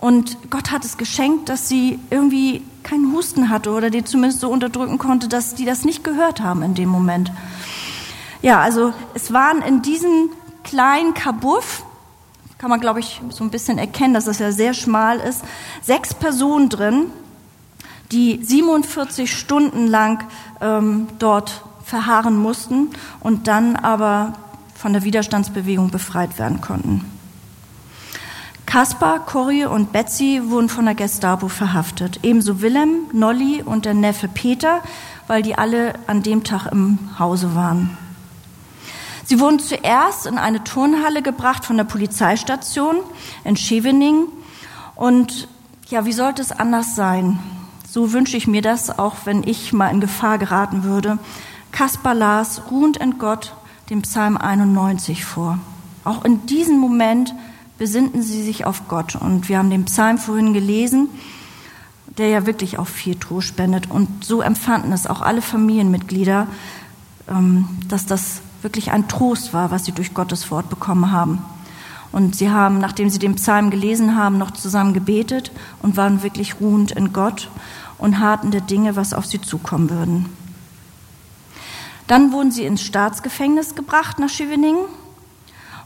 [0.01, 4.51] Und Gott hat es geschenkt, dass sie irgendwie keinen Husten hatte oder die zumindest so
[4.51, 7.31] unterdrücken konnte, dass die das nicht gehört haben in dem Moment.
[8.41, 10.31] Ja, also es waren in diesem
[10.65, 11.85] kleinen Kabuff,
[12.57, 15.43] kann man glaube ich so ein bisschen erkennen, dass es ja sehr schmal ist,
[15.83, 17.07] sechs Personen drin,
[18.11, 20.25] die 47 Stunden lang
[20.63, 22.89] ähm, dort verharren mussten
[23.21, 24.33] und dann aber
[24.75, 27.20] von der Widerstandsbewegung befreit werden konnten.
[28.71, 32.21] Kaspar, Corrie und Betsy wurden von der Gestapo verhaftet.
[32.23, 34.81] Ebenso Willem, Nolly und der Neffe Peter,
[35.27, 37.99] weil die alle an dem Tag im Hause waren.
[39.25, 42.99] Sie wurden zuerst in eine Turnhalle gebracht von der Polizeistation
[43.43, 44.29] in Scheveningen.
[44.95, 45.49] Und
[45.89, 47.41] ja, wie sollte es anders sein?
[47.89, 51.19] So wünsche ich mir das, auch wenn ich mal in Gefahr geraten würde.
[51.73, 53.53] Kaspar las ruhend in Gott
[53.91, 55.59] den Psalm 91 vor.
[56.05, 57.35] Auch in diesem Moment
[57.81, 59.16] besinnten sie sich auf Gott.
[59.16, 61.09] Und wir haben den Psalm vorhin gelesen,
[62.19, 63.90] der ja wirklich auch viel Trost spendet.
[63.90, 66.47] Und so empfanden es auch alle Familienmitglieder,
[67.27, 71.43] ähm, dass das wirklich ein Trost war, was sie durch Gottes Wort bekommen haben.
[72.12, 76.61] Und sie haben, nachdem sie den Psalm gelesen haben, noch zusammen gebetet und waren wirklich
[76.61, 77.49] ruhend in Gott
[77.97, 80.27] und harten der Dinge, was auf sie zukommen würden.
[82.09, 84.85] Dann wurden sie ins Staatsgefängnis gebracht nach Scheveningen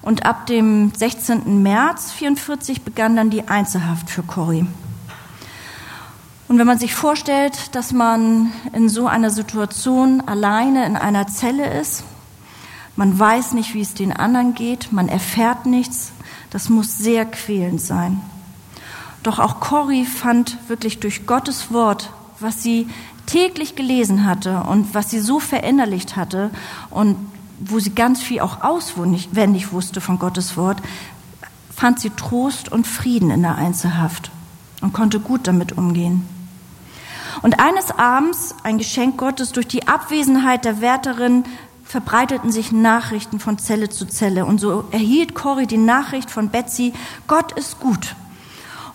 [0.04, 1.62] und ab dem 16.
[1.62, 4.66] März 44 begann dann die Einzelhaft für Corrie.
[6.46, 11.80] Und wenn man sich vorstellt, dass man in so einer Situation alleine in einer Zelle
[11.80, 12.04] ist,
[12.96, 16.12] man weiß nicht, wie es den anderen geht, man erfährt nichts,
[16.50, 18.20] das muss sehr quälend sein.
[19.22, 22.88] Doch auch Corrie fand wirklich durch Gottes Wort, was sie
[23.24, 26.50] täglich gelesen hatte und was sie so verinnerlicht hatte
[26.90, 27.16] und
[27.58, 30.82] wo sie ganz viel auch auswendig wusste von Gottes Wort,
[31.74, 34.30] fand sie Trost und Frieden in der Einzelhaft
[34.80, 36.28] und konnte gut damit umgehen.
[37.42, 41.44] Und eines Abends, ein Geschenk Gottes, durch die Abwesenheit der Wärterin
[41.84, 44.46] verbreiteten sich Nachrichten von Zelle zu Zelle.
[44.46, 46.92] Und so erhielt Cory die Nachricht von Betsy,
[47.26, 48.14] Gott ist gut.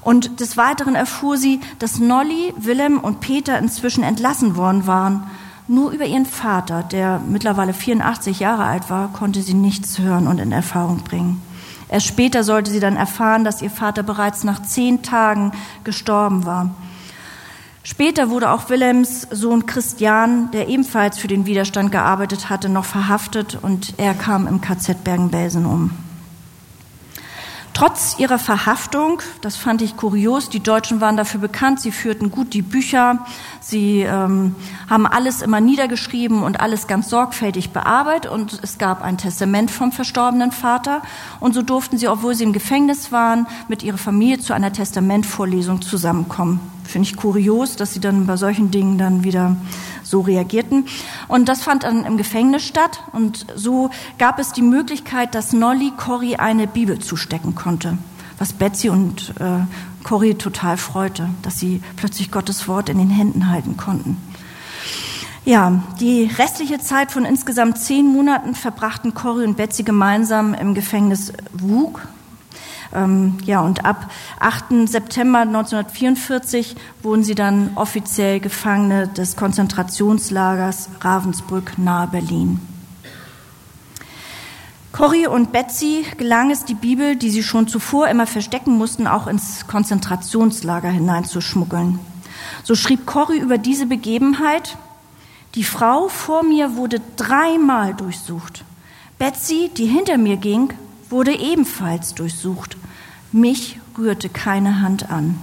[0.02, 5.30] Und des Weiteren erfuhr sie, dass Nolly, Willem und Peter inzwischen entlassen worden waren
[5.70, 10.40] nur über ihren Vater, der mittlerweile 84 Jahre alt war, konnte sie nichts hören und
[10.40, 11.42] in Erfahrung bringen.
[11.88, 15.52] Erst später sollte sie dann erfahren, dass ihr Vater bereits nach zehn Tagen
[15.84, 16.72] gestorben war.
[17.84, 23.58] Später wurde auch Willems Sohn Christian, der ebenfalls für den Widerstand gearbeitet hatte, noch verhaftet
[23.60, 25.92] und er kam im KZ Bergen-Belsen um.
[27.74, 32.54] Trotz ihrer Verhaftung, das fand ich kurios, die Deutschen waren dafür bekannt, sie führten gut
[32.54, 33.26] die Bücher,
[33.62, 34.56] sie ähm,
[34.90, 39.92] haben alles immer niedergeschrieben und alles ganz sorgfältig bearbeitet und es gab ein Testament vom
[39.92, 41.02] verstorbenen Vater
[41.40, 45.82] und so durften sie, obwohl sie im Gefängnis waren, mit ihrer Familie zu einer Testamentvorlesung
[45.82, 46.60] zusammenkommen.
[46.84, 49.56] Finde ich kurios, dass sie dann bei solchen Dingen dann wieder
[50.10, 50.86] so reagierten.
[51.28, 53.04] Und das fand dann im Gefängnis statt.
[53.12, 57.98] Und so gab es die Möglichkeit, dass Nolly Cory eine Bibel zustecken konnte.
[58.38, 59.60] Was Betsy und äh,
[60.04, 64.18] Cory total freute, dass sie plötzlich Gottes Wort in den Händen halten konnten.
[65.46, 71.34] Ja, die restliche Zeit von insgesamt zehn Monaten verbrachten Cory und Betsy gemeinsam im Gefängnis
[71.54, 72.02] Wug
[72.92, 74.88] ja, und ab 8.
[74.90, 82.60] September 1944 wurden sie dann offiziell Gefangene des Konzentrationslagers Ravensbrück nahe Berlin.
[84.92, 89.28] Corrie und Betsy gelang es, die Bibel, die sie schon zuvor immer verstecken mussten, auch
[89.28, 92.00] ins Konzentrationslager hineinzuschmuggeln.
[92.64, 94.78] So schrieb Corrie über diese Begebenheit,
[95.56, 98.66] die Frau vor mir wurde dreimal durchsucht.
[99.18, 100.74] Betsy, die hinter mir ging,
[101.10, 102.78] wurde ebenfalls durchsucht.
[103.32, 105.40] Mich rührte keine Hand an.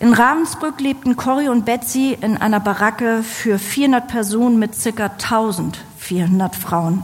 [0.00, 5.06] In Ravensbrück lebten Corrie und Betsy in einer Baracke für 400 Personen mit ca.
[5.06, 7.02] 1400 Frauen.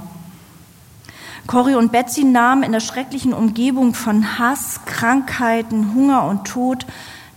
[1.47, 6.87] Corrie und Betsy nahmen in der schrecklichen Umgebung von Hass, Krankheiten, Hunger und Tod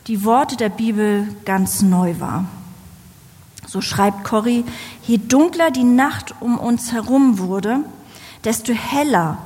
[0.08, 2.46] die Worte der Bibel ganz neu wahr.
[3.68, 4.64] So schreibt Corrie,
[5.04, 7.82] je dunkler die Nacht um uns herum wurde,
[8.46, 9.38] desto heller,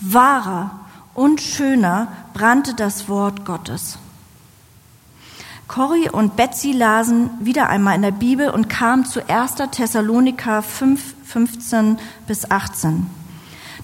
[0.00, 0.70] wahrer
[1.14, 3.98] und schöner brannte das Wort Gottes.
[5.68, 9.56] Corrie und Betsy lasen wieder einmal in der Bibel und kamen zu 1.
[9.72, 13.06] Thessaloniker 5, 15 bis 18.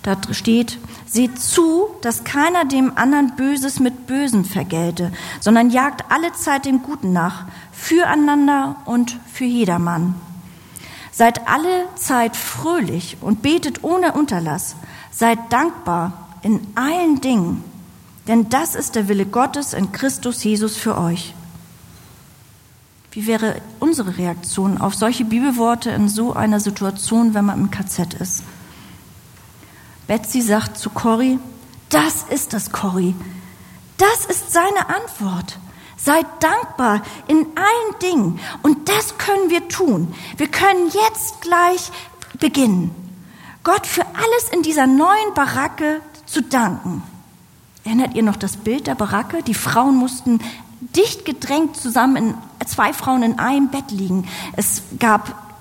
[0.03, 6.33] Da steht, seht zu, dass keiner dem anderen Böses mit Bösen vergelte, sondern jagt alle
[6.33, 10.17] Zeit dem Guten nach, füreinander und für jedermann.
[11.13, 14.75] Seid alle Zeit fröhlich und betet ohne Unterlass.
[15.13, 17.63] Seid dankbar in allen Dingen,
[18.27, 21.35] denn das ist der Wille Gottes in Christus Jesus für euch.
[23.13, 28.15] Wie wäre unsere Reaktion auf solche Bibelworte in so einer Situation, wenn man im KZ
[28.15, 28.43] ist?
[30.13, 31.39] Betsy sagt zu Cory,
[31.89, 33.15] das ist das, Cory.
[33.97, 35.59] Das ist seine Antwort.
[35.97, 38.39] Seid dankbar in allen Dingen.
[38.63, 40.15] Und das können wir tun.
[40.37, 41.91] Wir können jetzt gleich
[42.39, 42.95] beginnen.
[43.65, 47.03] Gott für alles in dieser neuen Baracke zu danken.
[47.83, 49.43] Erinnert ihr noch das Bild der Baracke?
[49.43, 50.41] Die Frauen mussten
[50.95, 52.17] dicht gedrängt zusammen
[52.61, 54.29] in zwei Frauen in einem Bett liegen.
[54.57, 55.52] Es gab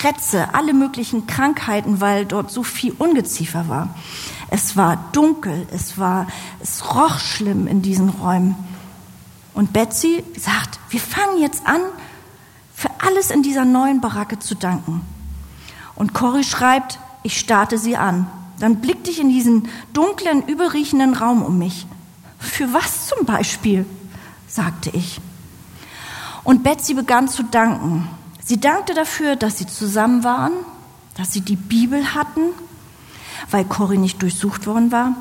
[0.00, 3.94] Krätze, alle möglichen Krankheiten, weil dort so viel Ungeziefer war.
[4.48, 6.26] Es war dunkel, es war,
[6.58, 8.54] es roch schlimm in diesen Räumen.
[9.52, 11.82] Und Betsy sagt, wir fangen jetzt an,
[12.74, 15.02] für alles in dieser neuen Baracke zu danken.
[15.96, 18.26] Und Cory schreibt, ich starte sie an.
[18.58, 21.86] Dann blickte ich in diesen dunklen, überriechenden Raum um mich.
[22.38, 23.84] Für was zum Beispiel?
[24.48, 25.20] sagte ich.
[26.42, 28.08] Und Betsy begann zu danken.
[28.50, 30.50] Sie dankte dafür, dass sie zusammen waren,
[31.16, 32.40] dass sie die Bibel hatten,
[33.48, 35.14] weil Cory nicht durchsucht worden war,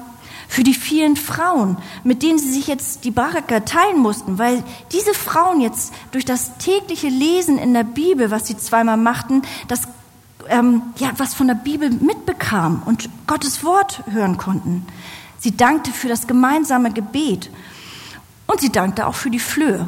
[0.47, 5.13] für die vielen Frauen, mit denen sie sich jetzt die Baraka teilen mussten, weil diese
[5.13, 9.81] Frauen jetzt durch das tägliche Lesen in der Bibel, was sie zweimal machten, das
[10.47, 14.87] ähm, ja was von der Bibel mitbekamen und Gottes Wort hören konnten.
[15.37, 17.51] Sie dankte für das gemeinsame Gebet
[18.47, 19.85] und sie dankte auch für die Flöhe,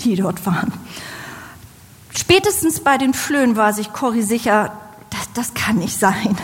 [0.00, 0.74] die dort waren.
[2.16, 4.72] Spätestens bei den Flöhen war sich Cory sicher,
[5.10, 6.36] das, das kann nicht sein.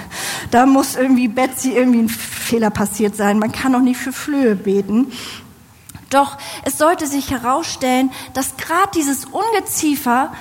[0.50, 3.38] Da muss irgendwie Betsy irgendwie ein Fehler passiert sein.
[3.38, 5.12] Man kann doch nicht für Flöhe beten.
[6.10, 10.32] Doch es sollte sich herausstellen, dass gerade dieses Ungeziefer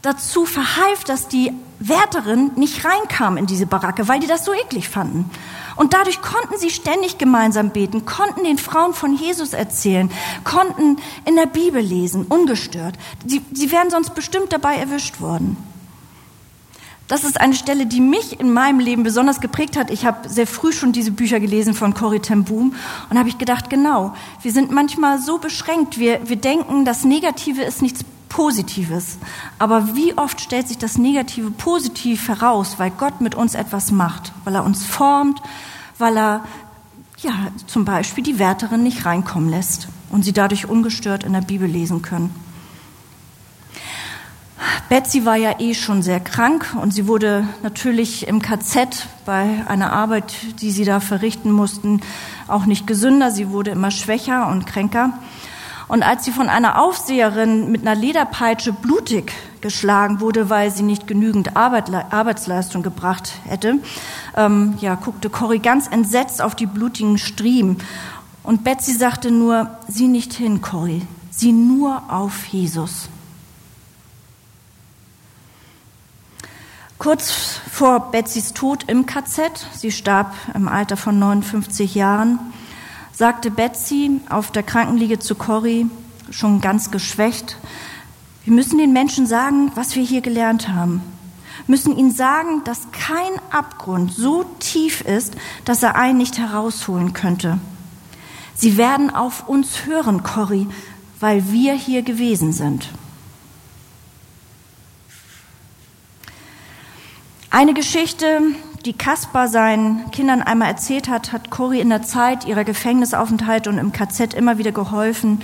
[0.00, 1.52] dazu verhalf, dass die
[1.88, 5.30] Wärterin nicht reinkam in diese Baracke, weil die das so eklig fanden.
[5.76, 10.10] Und dadurch konnten sie ständig gemeinsam beten, konnten den Frauen von Jesus erzählen,
[10.44, 12.96] konnten in der Bibel lesen, ungestört.
[13.26, 15.56] Sie, sie wären sonst bestimmt dabei erwischt worden.
[17.08, 19.90] Das ist eine Stelle, die mich in meinem Leben besonders geprägt hat.
[19.90, 22.74] Ich habe sehr früh schon diese Bücher gelesen von Corrie ten Boom
[23.10, 25.98] und habe ich gedacht, genau, wir sind manchmal so beschränkt.
[25.98, 29.18] Wir, wir denken, das Negative ist nichts Positives.
[29.58, 34.32] Aber wie oft stellt sich das Negative positiv heraus, weil Gott mit uns etwas macht,
[34.44, 35.40] weil er uns formt,
[35.98, 36.44] weil er
[37.18, 37.32] ja,
[37.66, 42.02] zum Beispiel die Wärterin nicht reinkommen lässt und sie dadurch ungestört in der Bibel lesen
[42.02, 42.34] können.
[44.88, 49.92] Betsy war ja eh schon sehr krank und sie wurde natürlich im KZ bei einer
[49.92, 52.00] Arbeit, die sie da verrichten mussten,
[52.48, 53.30] auch nicht gesünder.
[53.30, 55.18] Sie wurde immer schwächer und kränker.
[55.92, 59.30] Und als sie von einer Aufseherin mit einer Lederpeitsche blutig
[59.60, 63.74] geschlagen wurde, weil sie nicht genügend Arbeit, Arbeitsleistung gebracht hätte,
[64.34, 67.76] ähm, ja, guckte Cory ganz entsetzt auf die blutigen Striemen.
[68.42, 73.10] Und Betsy sagte nur, sieh nicht hin, Cory, sieh nur auf Jesus.
[76.96, 77.30] Kurz
[77.70, 82.38] vor Betsys Tod im KZ, sie starb im Alter von 59 Jahren,
[83.22, 85.86] sagte Betsy auf der Krankenliege zu Cory,
[86.32, 87.56] schon ganz geschwächt,
[88.42, 91.00] wir müssen den Menschen sagen, was wir hier gelernt haben.
[91.68, 97.58] Müssen ihnen sagen, dass kein Abgrund so tief ist, dass er einen nicht herausholen könnte.
[98.56, 100.66] Sie werden auf uns hören, Cory,
[101.20, 102.88] weil wir hier gewesen sind.
[107.50, 108.40] Eine Geschichte,
[108.84, 113.78] die Kaspar seinen Kindern einmal erzählt hat, hat Cori in der Zeit ihrer Gefängnisaufenthalte und
[113.78, 115.40] im KZ immer wieder geholfen,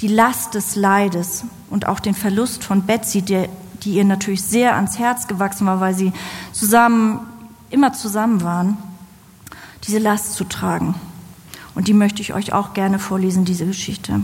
[0.00, 3.48] die Last des Leides und auch den Verlust von Betsy, die,
[3.82, 6.12] die ihr natürlich sehr ans Herz gewachsen war, weil sie
[6.52, 7.20] zusammen,
[7.70, 8.78] immer zusammen waren,
[9.84, 10.94] diese Last zu tragen.
[11.74, 14.20] Und die möchte ich euch auch gerne vorlesen, diese Geschichte.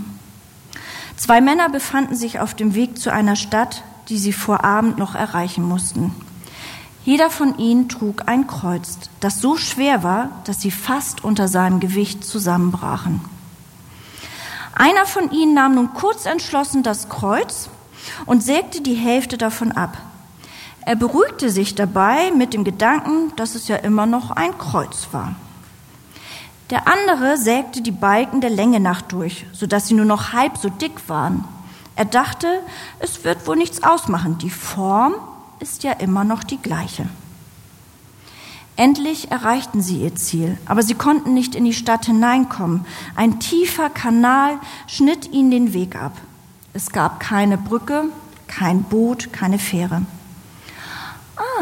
[1.16, 5.14] Zwei Männer befanden sich auf dem Weg zu einer Stadt, die sie vor Abend noch
[5.14, 6.12] erreichen mussten.
[7.04, 11.78] Jeder von ihnen trug ein Kreuz, das so schwer war, dass sie fast unter seinem
[11.78, 13.20] Gewicht zusammenbrachen.
[14.74, 17.68] Einer von ihnen nahm nun kurz entschlossen das Kreuz
[18.24, 19.98] und sägte die Hälfte davon ab.
[20.80, 25.36] Er beruhigte sich dabei mit dem Gedanken, dass es ja immer noch ein Kreuz war.
[26.70, 30.70] Der andere sägte die Balken der Länge nach durch, sodass sie nur noch halb so
[30.70, 31.44] dick waren.
[31.96, 32.60] Er dachte,
[32.98, 34.38] es wird wohl nichts ausmachen.
[34.38, 35.14] Die Form
[35.64, 37.08] ist ja immer noch die gleiche.
[38.76, 42.84] Endlich erreichten sie ihr Ziel, aber sie konnten nicht in die Stadt hineinkommen.
[43.16, 46.12] Ein tiefer Kanal schnitt ihnen den Weg ab.
[46.74, 48.04] Es gab keine Brücke,
[48.46, 50.02] kein Boot, keine Fähre.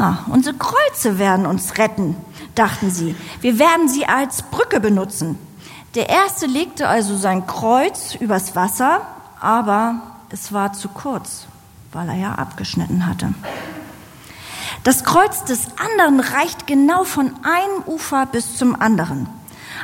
[0.01, 2.17] Ah, unsere Kreuze werden uns retten,
[2.57, 3.15] dachten sie.
[3.41, 5.39] Wir werden sie als Brücke benutzen.
[5.95, 9.03] Der erste legte also sein Kreuz übers Wasser,
[9.41, 10.01] aber
[10.31, 11.47] es war zu kurz,
[11.93, 13.35] weil er ja abgeschnitten hatte.
[14.85, 19.29] Das Kreuz des anderen reicht genau von einem Ufer bis zum anderen.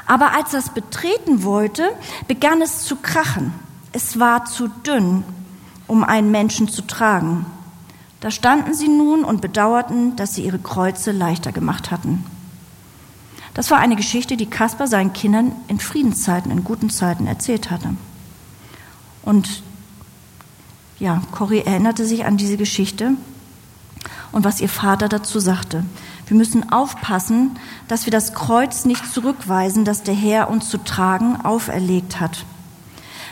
[0.07, 1.91] Aber als es betreten wollte,
[2.27, 3.53] begann es zu krachen.
[3.93, 5.23] Es war zu dünn,
[5.87, 7.47] um einen Menschen zu tragen.
[8.21, 12.25] Da standen sie nun und bedauerten, dass sie ihre Kreuze leichter gemacht hatten.
[13.55, 17.95] Das war eine Geschichte, die Kaspar seinen Kindern in Friedenszeiten, in guten Zeiten erzählt hatte.
[19.23, 19.63] Und
[20.99, 23.13] ja, Cory erinnerte sich an diese Geschichte
[24.33, 25.85] und was ihr Vater dazu sagte.
[26.27, 27.57] Wir müssen aufpassen,
[27.89, 32.45] dass wir das Kreuz nicht zurückweisen, das der Herr uns zu tragen auferlegt hat.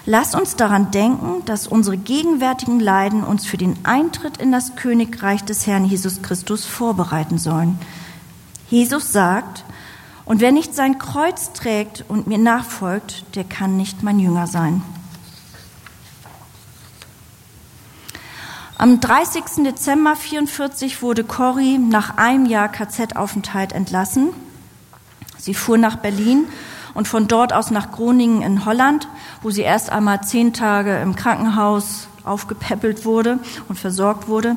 [0.08, 5.44] Lass uns daran denken, dass unsere gegenwärtigen Leiden uns für den Eintritt in das Königreich
[5.44, 7.78] des Herrn Jesus Christus vorbereiten sollen.
[8.70, 9.64] Jesus sagt,
[10.24, 14.82] und wer nicht sein Kreuz trägt und mir nachfolgt, der kann nicht mein Jünger sein.
[18.86, 19.64] Am 30.
[19.64, 24.28] Dezember 1944 wurde Corrie nach einem Jahr KZ-Aufenthalt entlassen.
[25.36, 26.44] Sie fuhr nach Berlin
[26.94, 29.08] und von dort aus nach Groningen in Holland,
[29.42, 34.56] wo sie erst einmal zehn Tage im Krankenhaus aufgepäppelt wurde und versorgt wurde.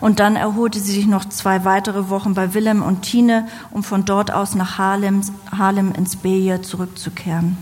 [0.00, 4.04] Und dann erholte sie sich noch zwei weitere Wochen bei Willem und Tine, um von
[4.04, 5.20] dort aus nach Harlem,
[5.56, 7.56] Harlem ins Beje zurückzukehren.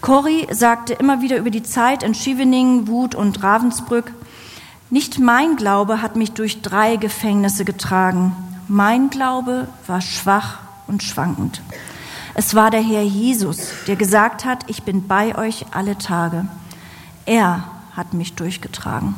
[0.00, 4.12] Corrie sagte immer wieder über die Zeit in Scheveningen, Wut und Ravensbrück,
[4.90, 8.36] nicht mein Glaube hat mich durch drei Gefängnisse getragen.
[8.68, 11.60] Mein Glaube war schwach und schwankend.
[12.34, 16.46] Es war der Herr Jesus, der gesagt hat, ich bin bei euch alle Tage.
[17.24, 17.64] Er
[17.96, 19.14] hat mich durchgetragen.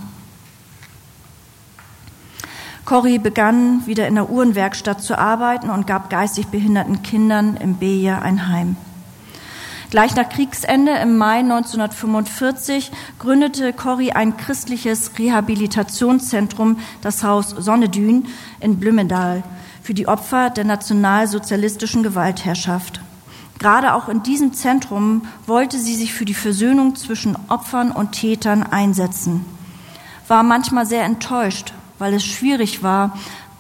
[2.85, 8.21] Corrie begann wieder in der Uhrenwerkstatt zu arbeiten und gab geistig behinderten Kindern im Beja
[8.21, 8.77] ein Heim.
[9.91, 18.27] Gleich nach Kriegsende im Mai 1945 gründete Corrie ein christliches Rehabilitationszentrum, das Haus Sonnedün
[18.61, 19.43] in Blümendal,
[19.83, 23.01] für die Opfer der nationalsozialistischen Gewaltherrschaft.
[23.59, 28.65] Gerade auch in diesem Zentrum wollte sie sich für die Versöhnung zwischen Opfern und Tätern
[28.65, 29.47] einsetzen.
[30.29, 33.17] War manchmal sehr enttäuscht, weil es schwierig war,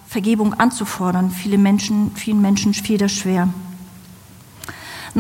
[0.07, 1.31] Vergebung anzufordern.
[1.31, 3.49] Viele Menschen, vielen Menschen fiel das schwer.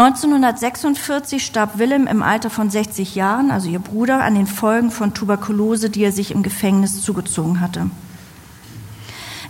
[0.00, 5.12] 1946 starb Willem im Alter von 60 Jahren, also ihr Bruder, an den Folgen von
[5.12, 7.90] Tuberkulose, die er sich im Gefängnis zugezogen hatte.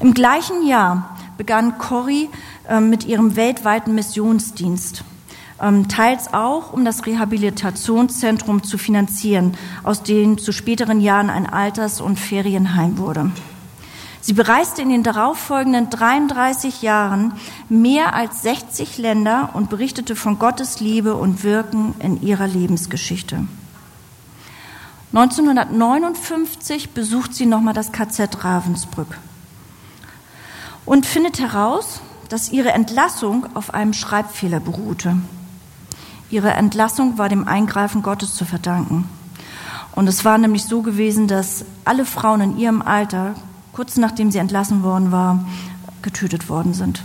[0.01, 2.31] Im gleichen Jahr begann Corrie
[2.67, 5.05] äh, mit ihrem weltweiten Missionsdienst,
[5.61, 12.01] ähm, teils auch, um das Rehabilitationszentrum zu finanzieren, aus dem zu späteren Jahren ein Alters-
[12.01, 13.33] und Ferienheim wurde.
[14.21, 17.35] Sie bereiste in den darauffolgenden 33 Jahren
[17.69, 23.47] mehr als 60 Länder und berichtete von Gottes Liebe und Wirken in ihrer Lebensgeschichte.
[25.13, 29.19] 1959 besucht sie nochmal das KZ Ravensbrück
[30.85, 35.17] und findet heraus, dass ihre Entlassung auf einem Schreibfehler beruhte.
[36.31, 39.09] Ihre Entlassung war dem Eingreifen Gottes zu verdanken.
[39.93, 43.35] Und es war nämlich so gewesen, dass alle Frauen in ihrem Alter,
[43.79, 45.47] kurz nachdem sie entlassen worden war,
[46.03, 47.05] getötet worden sind.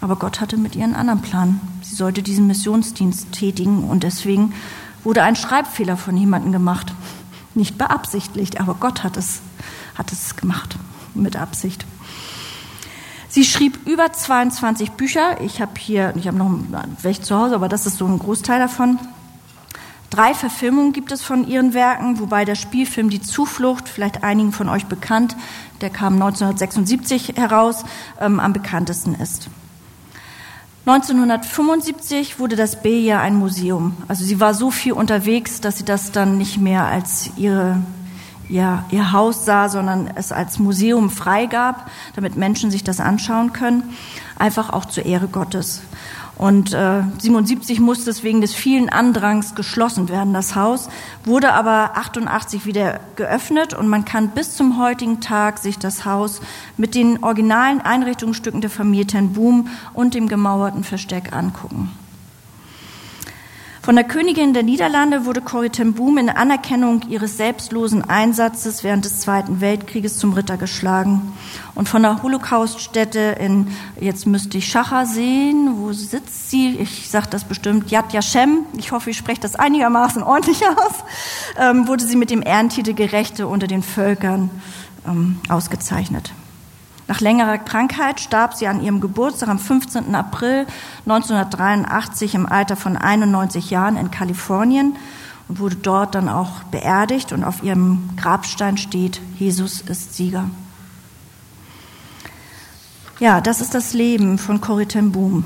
[0.00, 1.60] Aber Gott hatte mit ihr einen anderen Plan.
[1.82, 4.54] Sie sollte diesen Missionsdienst tätigen und deswegen
[5.02, 6.94] wurde ein Schreibfehler von jemandem gemacht.
[7.56, 9.40] Nicht beabsichtigt, aber Gott hat es,
[9.96, 10.76] hat es gemacht
[11.14, 11.86] mit Absicht.
[13.28, 15.40] Sie schrieb über 22 Bücher.
[15.40, 16.52] Ich habe hier, ich habe noch
[17.02, 19.00] welche zu Hause, aber das ist so ein Großteil davon.
[20.10, 24.68] Drei Verfilmungen gibt es von ihren Werken, wobei der Spielfilm Die Zuflucht, vielleicht einigen von
[24.68, 25.36] euch bekannt,
[25.80, 27.84] der kam 1976 heraus,
[28.20, 29.48] ähm, am bekanntesten ist.
[30.84, 33.96] 1975 wurde das B-Jahr ein Museum.
[34.08, 37.80] Also sie war so viel unterwegs, dass sie das dann nicht mehr als ihre
[38.50, 43.94] ihr, ihr Haus sah, sondern es als Museum freigab, damit Menschen sich das anschauen können,
[44.36, 45.82] einfach auch zur Ehre Gottes.
[46.40, 50.88] Und äh, 77 musste es wegen des vielen Andrangs geschlossen werden, das Haus,
[51.26, 56.40] wurde aber 88 wieder geöffnet und man kann bis zum heutigen Tag sich das Haus
[56.78, 61.90] mit den originalen Einrichtungsstücken der Familie Ten Boom und dem gemauerten Versteck angucken.
[63.82, 69.06] Von der Königin der Niederlande wurde Corrie ten Boom in Anerkennung ihres selbstlosen Einsatzes während
[69.06, 71.32] des Zweiten Weltkrieges zum Ritter geschlagen.
[71.74, 73.68] Und von der Holocauststätte in,
[73.98, 76.76] jetzt müsste ich Schacher sehen, wo sitzt sie?
[76.76, 81.04] Ich sage das bestimmt, Yad Yashem, ich hoffe, ich spreche das einigermaßen ordentlich aus,
[81.56, 84.50] ähm, wurde sie mit dem Ehrentitel Gerechte unter den Völkern
[85.06, 86.32] ähm, ausgezeichnet.
[87.10, 90.14] Nach längerer Krankheit starb sie an ihrem Geburtstag am 15.
[90.14, 90.64] April
[91.06, 94.94] 1983 im Alter von 91 Jahren in Kalifornien
[95.48, 100.50] und wurde dort dann auch beerdigt und auf ihrem Grabstein steht, Jesus ist Sieger.
[103.18, 105.44] Ja, das ist das Leben von Corrie ten Boom.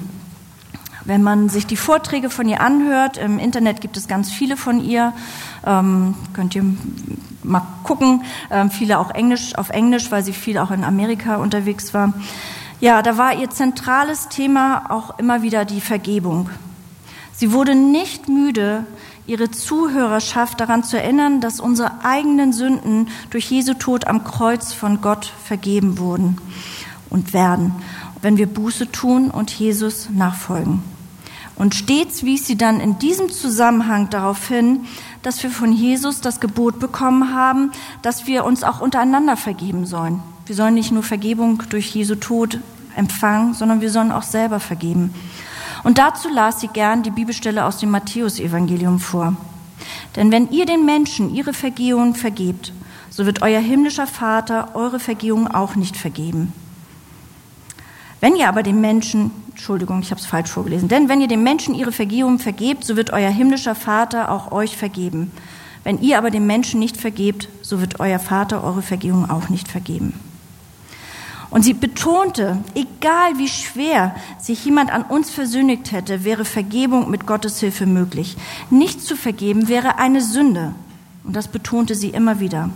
[1.06, 4.84] Wenn man sich die Vorträge von ihr anhört, im Internet gibt es ganz viele von
[4.84, 5.14] ihr,
[5.64, 6.76] ähm, könnt ihr
[7.44, 11.94] mal gucken, ähm, viele auch Englisch, auf Englisch, weil sie viel auch in Amerika unterwegs
[11.94, 12.12] war.
[12.80, 16.50] Ja, da war ihr zentrales Thema auch immer wieder die Vergebung.
[17.32, 18.86] Sie wurde nicht müde,
[19.26, 25.00] ihre Zuhörerschaft daran zu erinnern, dass unsere eigenen Sünden durch Jesu Tod am Kreuz von
[25.00, 26.38] Gott vergeben wurden
[27.10, 27.72] und werden,
[28.22, 30.82] wenn wir Buße tun und Jesus nachfolgen.
[31.56, 34.86] Und stets wies sie dann in diesem Zusammenhang darauf hin,
[35.24, 37.72] dass wir von Jesus das Gebot bekommen haben,
[38.02, 40.22] dass wir uns auch untereinander vergeben sollen.
[40.46, 42.60] Wir sollen nicht nur Vergebung durch Jesu Tod
[42.94, 45.14] empfangen, sondern wir sollen auch selber vergeben.
[45.82, 49.34] Und dazu las sie gern die Bibelstelle aus dem Matthäusevangelium vor.
[50.14, 52.72] Denn wenn ihr den Menschen ihre Vergehungen vergebt,
[53.08, 56.52] so wird euer himmlischer Vater eure Vergehungen auch nicht vergeben.
[58.24, 61.42] Wenn ihr aber den Menschen, Entschuldigung, ich habe es falsch vorgelesen, denn wenn ihr den
[61.42, 65.30] Menschen ihre Vergehungen vergebt, so wird euer himmlischer Vater auch euch vergeben.
[65.82, 69.68] Wenn ihr aber den Menschen nicht vergebt, so wird euer Vater eure Vergehungen auch nicht
[69.68, 70.18] vergeben.
[71.50, 77.26] Und sie betonte, egal wie schwer sich jemand an uns versündigt hätte, wäre Vergebung mit
[77.26, 78.38] Gottes Hilfe möglich.
[78.70, 80.74] Nicht zu vergeben wäre eine Sünde.
[81.24, 82.70] Und das betonte sie immer wieder.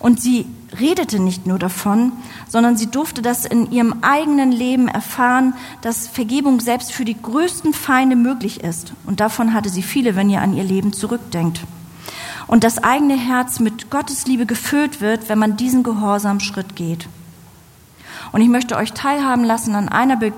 [0.00, 0.46] Und sie
[0.80, 2.12] redete nicht nur davon,
[2.48, 7.74] sondern sie durfte das in ihrem eigenen Leben erfahren, dass Vergebung selbst für die größten
[7.74, 8.94] Feinde möglich ist.
[9.06, 11.60] Und davon hatte sie viele, wenn ihr an ihr Leben zurückdenkt.
[12.46, 17.06] Und das eigene Herz mit Gottes Liebe gefüllt wird, wenn man diesen gehorsamen Schritt geht.
[18.32, 20.32] Und ich möchte euch teilhaben lassen an einer Be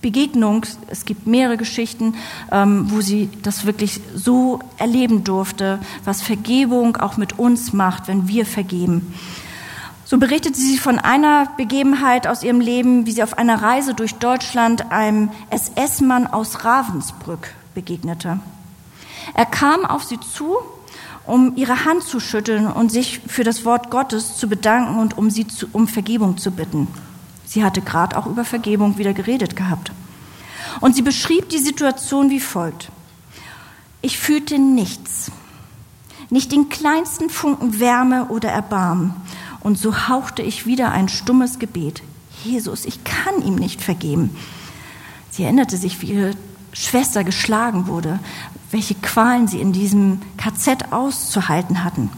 [0.00, 2.14] Begegnung, es gibt mehrere Geschichten,
[2.52, 8.28] ähm, wo sie das wirklich so erleben durfte, was Vergebung auch mit uns macht, wenn
[8.28, 9.14] wir vergeben.
[10.04, 14.14] So berichtet sie von einer Begebenheit aus ihrem Leben, wie sie auf einer Reise durch
[14.14, 18.40] Deutschland einem SS-Mann aus Ravensbrück begegnete.
[19.34, 20.56] Er kam auf sie zu,
[21.26, 25.28] um ihre Hand zu schütteln und sich für das Wort Gottes zu bedanken und um
[25.28, 26.88] sie zu, um Vergebung zu bitten.
[27.48, 29.90] Sie hatte gerade auch über Vergebung wieder geredet gehabt.
[30.80, 32.90] Und sie beschrieb die Situation wie folgt.
[34.02, 35.32] Ich fühlte nichts,
[36.28, 39.14] nicht den kleinsten Funken Wärme oder Erbarmen.
[39.60, 42.02] Und so hauchte ich wieder ein stummes Gebet.
[42.44, 44.36] Jesus, ich kann ihm nicht vergeben.
[45.30, 46.30] Sie erinnerte sich, wie ihre
[46.72, 48.20] Schwester geschlagen wurde,
[48.70, 52.10] welche Qualen sie in diesem KZ auszuhalten hatten.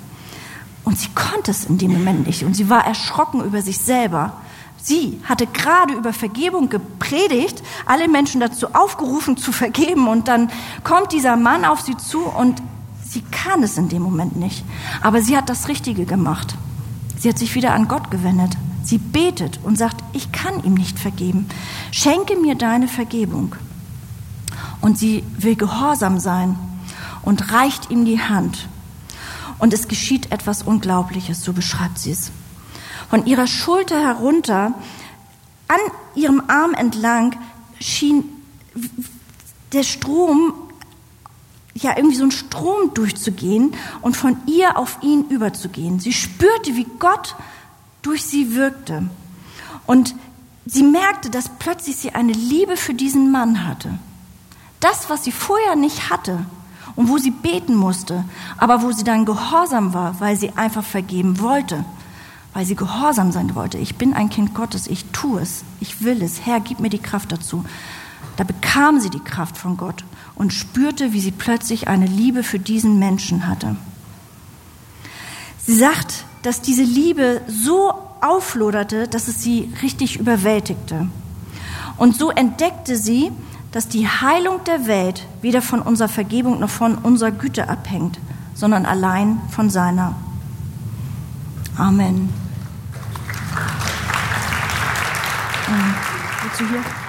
[0.84, 2.42] Und sie konnte es in dem Moment nicht.
[2.42, 4.34] Und sie war erschrocken über sich selber.
[4.82, 10.08] Sie hatte gerade über Vergebung gepredigt, alle Menschen dazu aufgerufen zu vergeben.
[10.08, 10.50] Und dann
[10.84, 12.62] kommt dieser Mann auf sie zu und
[13.06, 14.64] sie kann es in dem Moment nicht.
[15.02, 16.54] Aber sie hat das Richtige gemacht.
[17.18, 18.56] Sie hat sich wieder an Gott gewendet.
[18.82, 21.46] Sie betet und sagt, ich kann ihm nicht vergeben.
[21.90, 23.54] Schenke mir deine Vergebung.
[24.80, 26.58] Und sie will gehorsam sein
[27.22, 28.66] und reicht ihm die Hand.
[29.58, 32.32] Und es geschieht etwas Unglaubliches, so beschreibt sie es.
[33.10, 34.72] Von ihrer Schulter herunter,
[35.68, 35.78] an
[36.14, 37.36] ihrem Arm entlang,
[37.80, 38.24] schien
[39.72, 40.52] der Strom,
[41.74, 45.98] ja, irgendwie so ein Strom durchzugehen und von ihr auf ihn überzugehen.
[45.98, 47.34] Sie spürte, wie Gott
[48.02, 49.08] durch sie wirkte.
[49.86, 50.14] Und
[50.66, 53.98] sie merkte, dass plötzlich sie eine Liebe für diesen Mann hatte.
[54.80, 56.44] Das, was sie vorher nicht hatte
[56.96, 58.24] und wo sie beten musste,
[58.56, 61.84] aber wo sie dann gehorsam war, weil sie einfach vergeben wollte,
[62.52, 63.78] weil sie gehorsam sein wollte.
[63.78, 66.44] Ich bin ein Kind Gottes, ich tue es, ich will es.
[66.46, 67.64] Herr, gib mir die Kraft dazu.
[68.36, 72.58] Da bekam sie die Kraft von Gott und spürte, wie sie plötzlich eine Liebe für
[72.58, 73.76] diesen Menschen hatte.
[75.58, 77.92] Sie sagt, dass diese Liebe so
[78.22, 81.06] aufloderte, dass es sie richtig überwältigte.
[81.96, 83.30] Und so entdeckte sie,
[83.72, 88.18] dass die Heilung der Welt weder von unserer Vergebung noch von unserer Güte abhängt,
[88.54, 90.16] sondern allein von seiner.
[91.76, 92.39] Amen.
[96.42, 96.99] Willst du hier?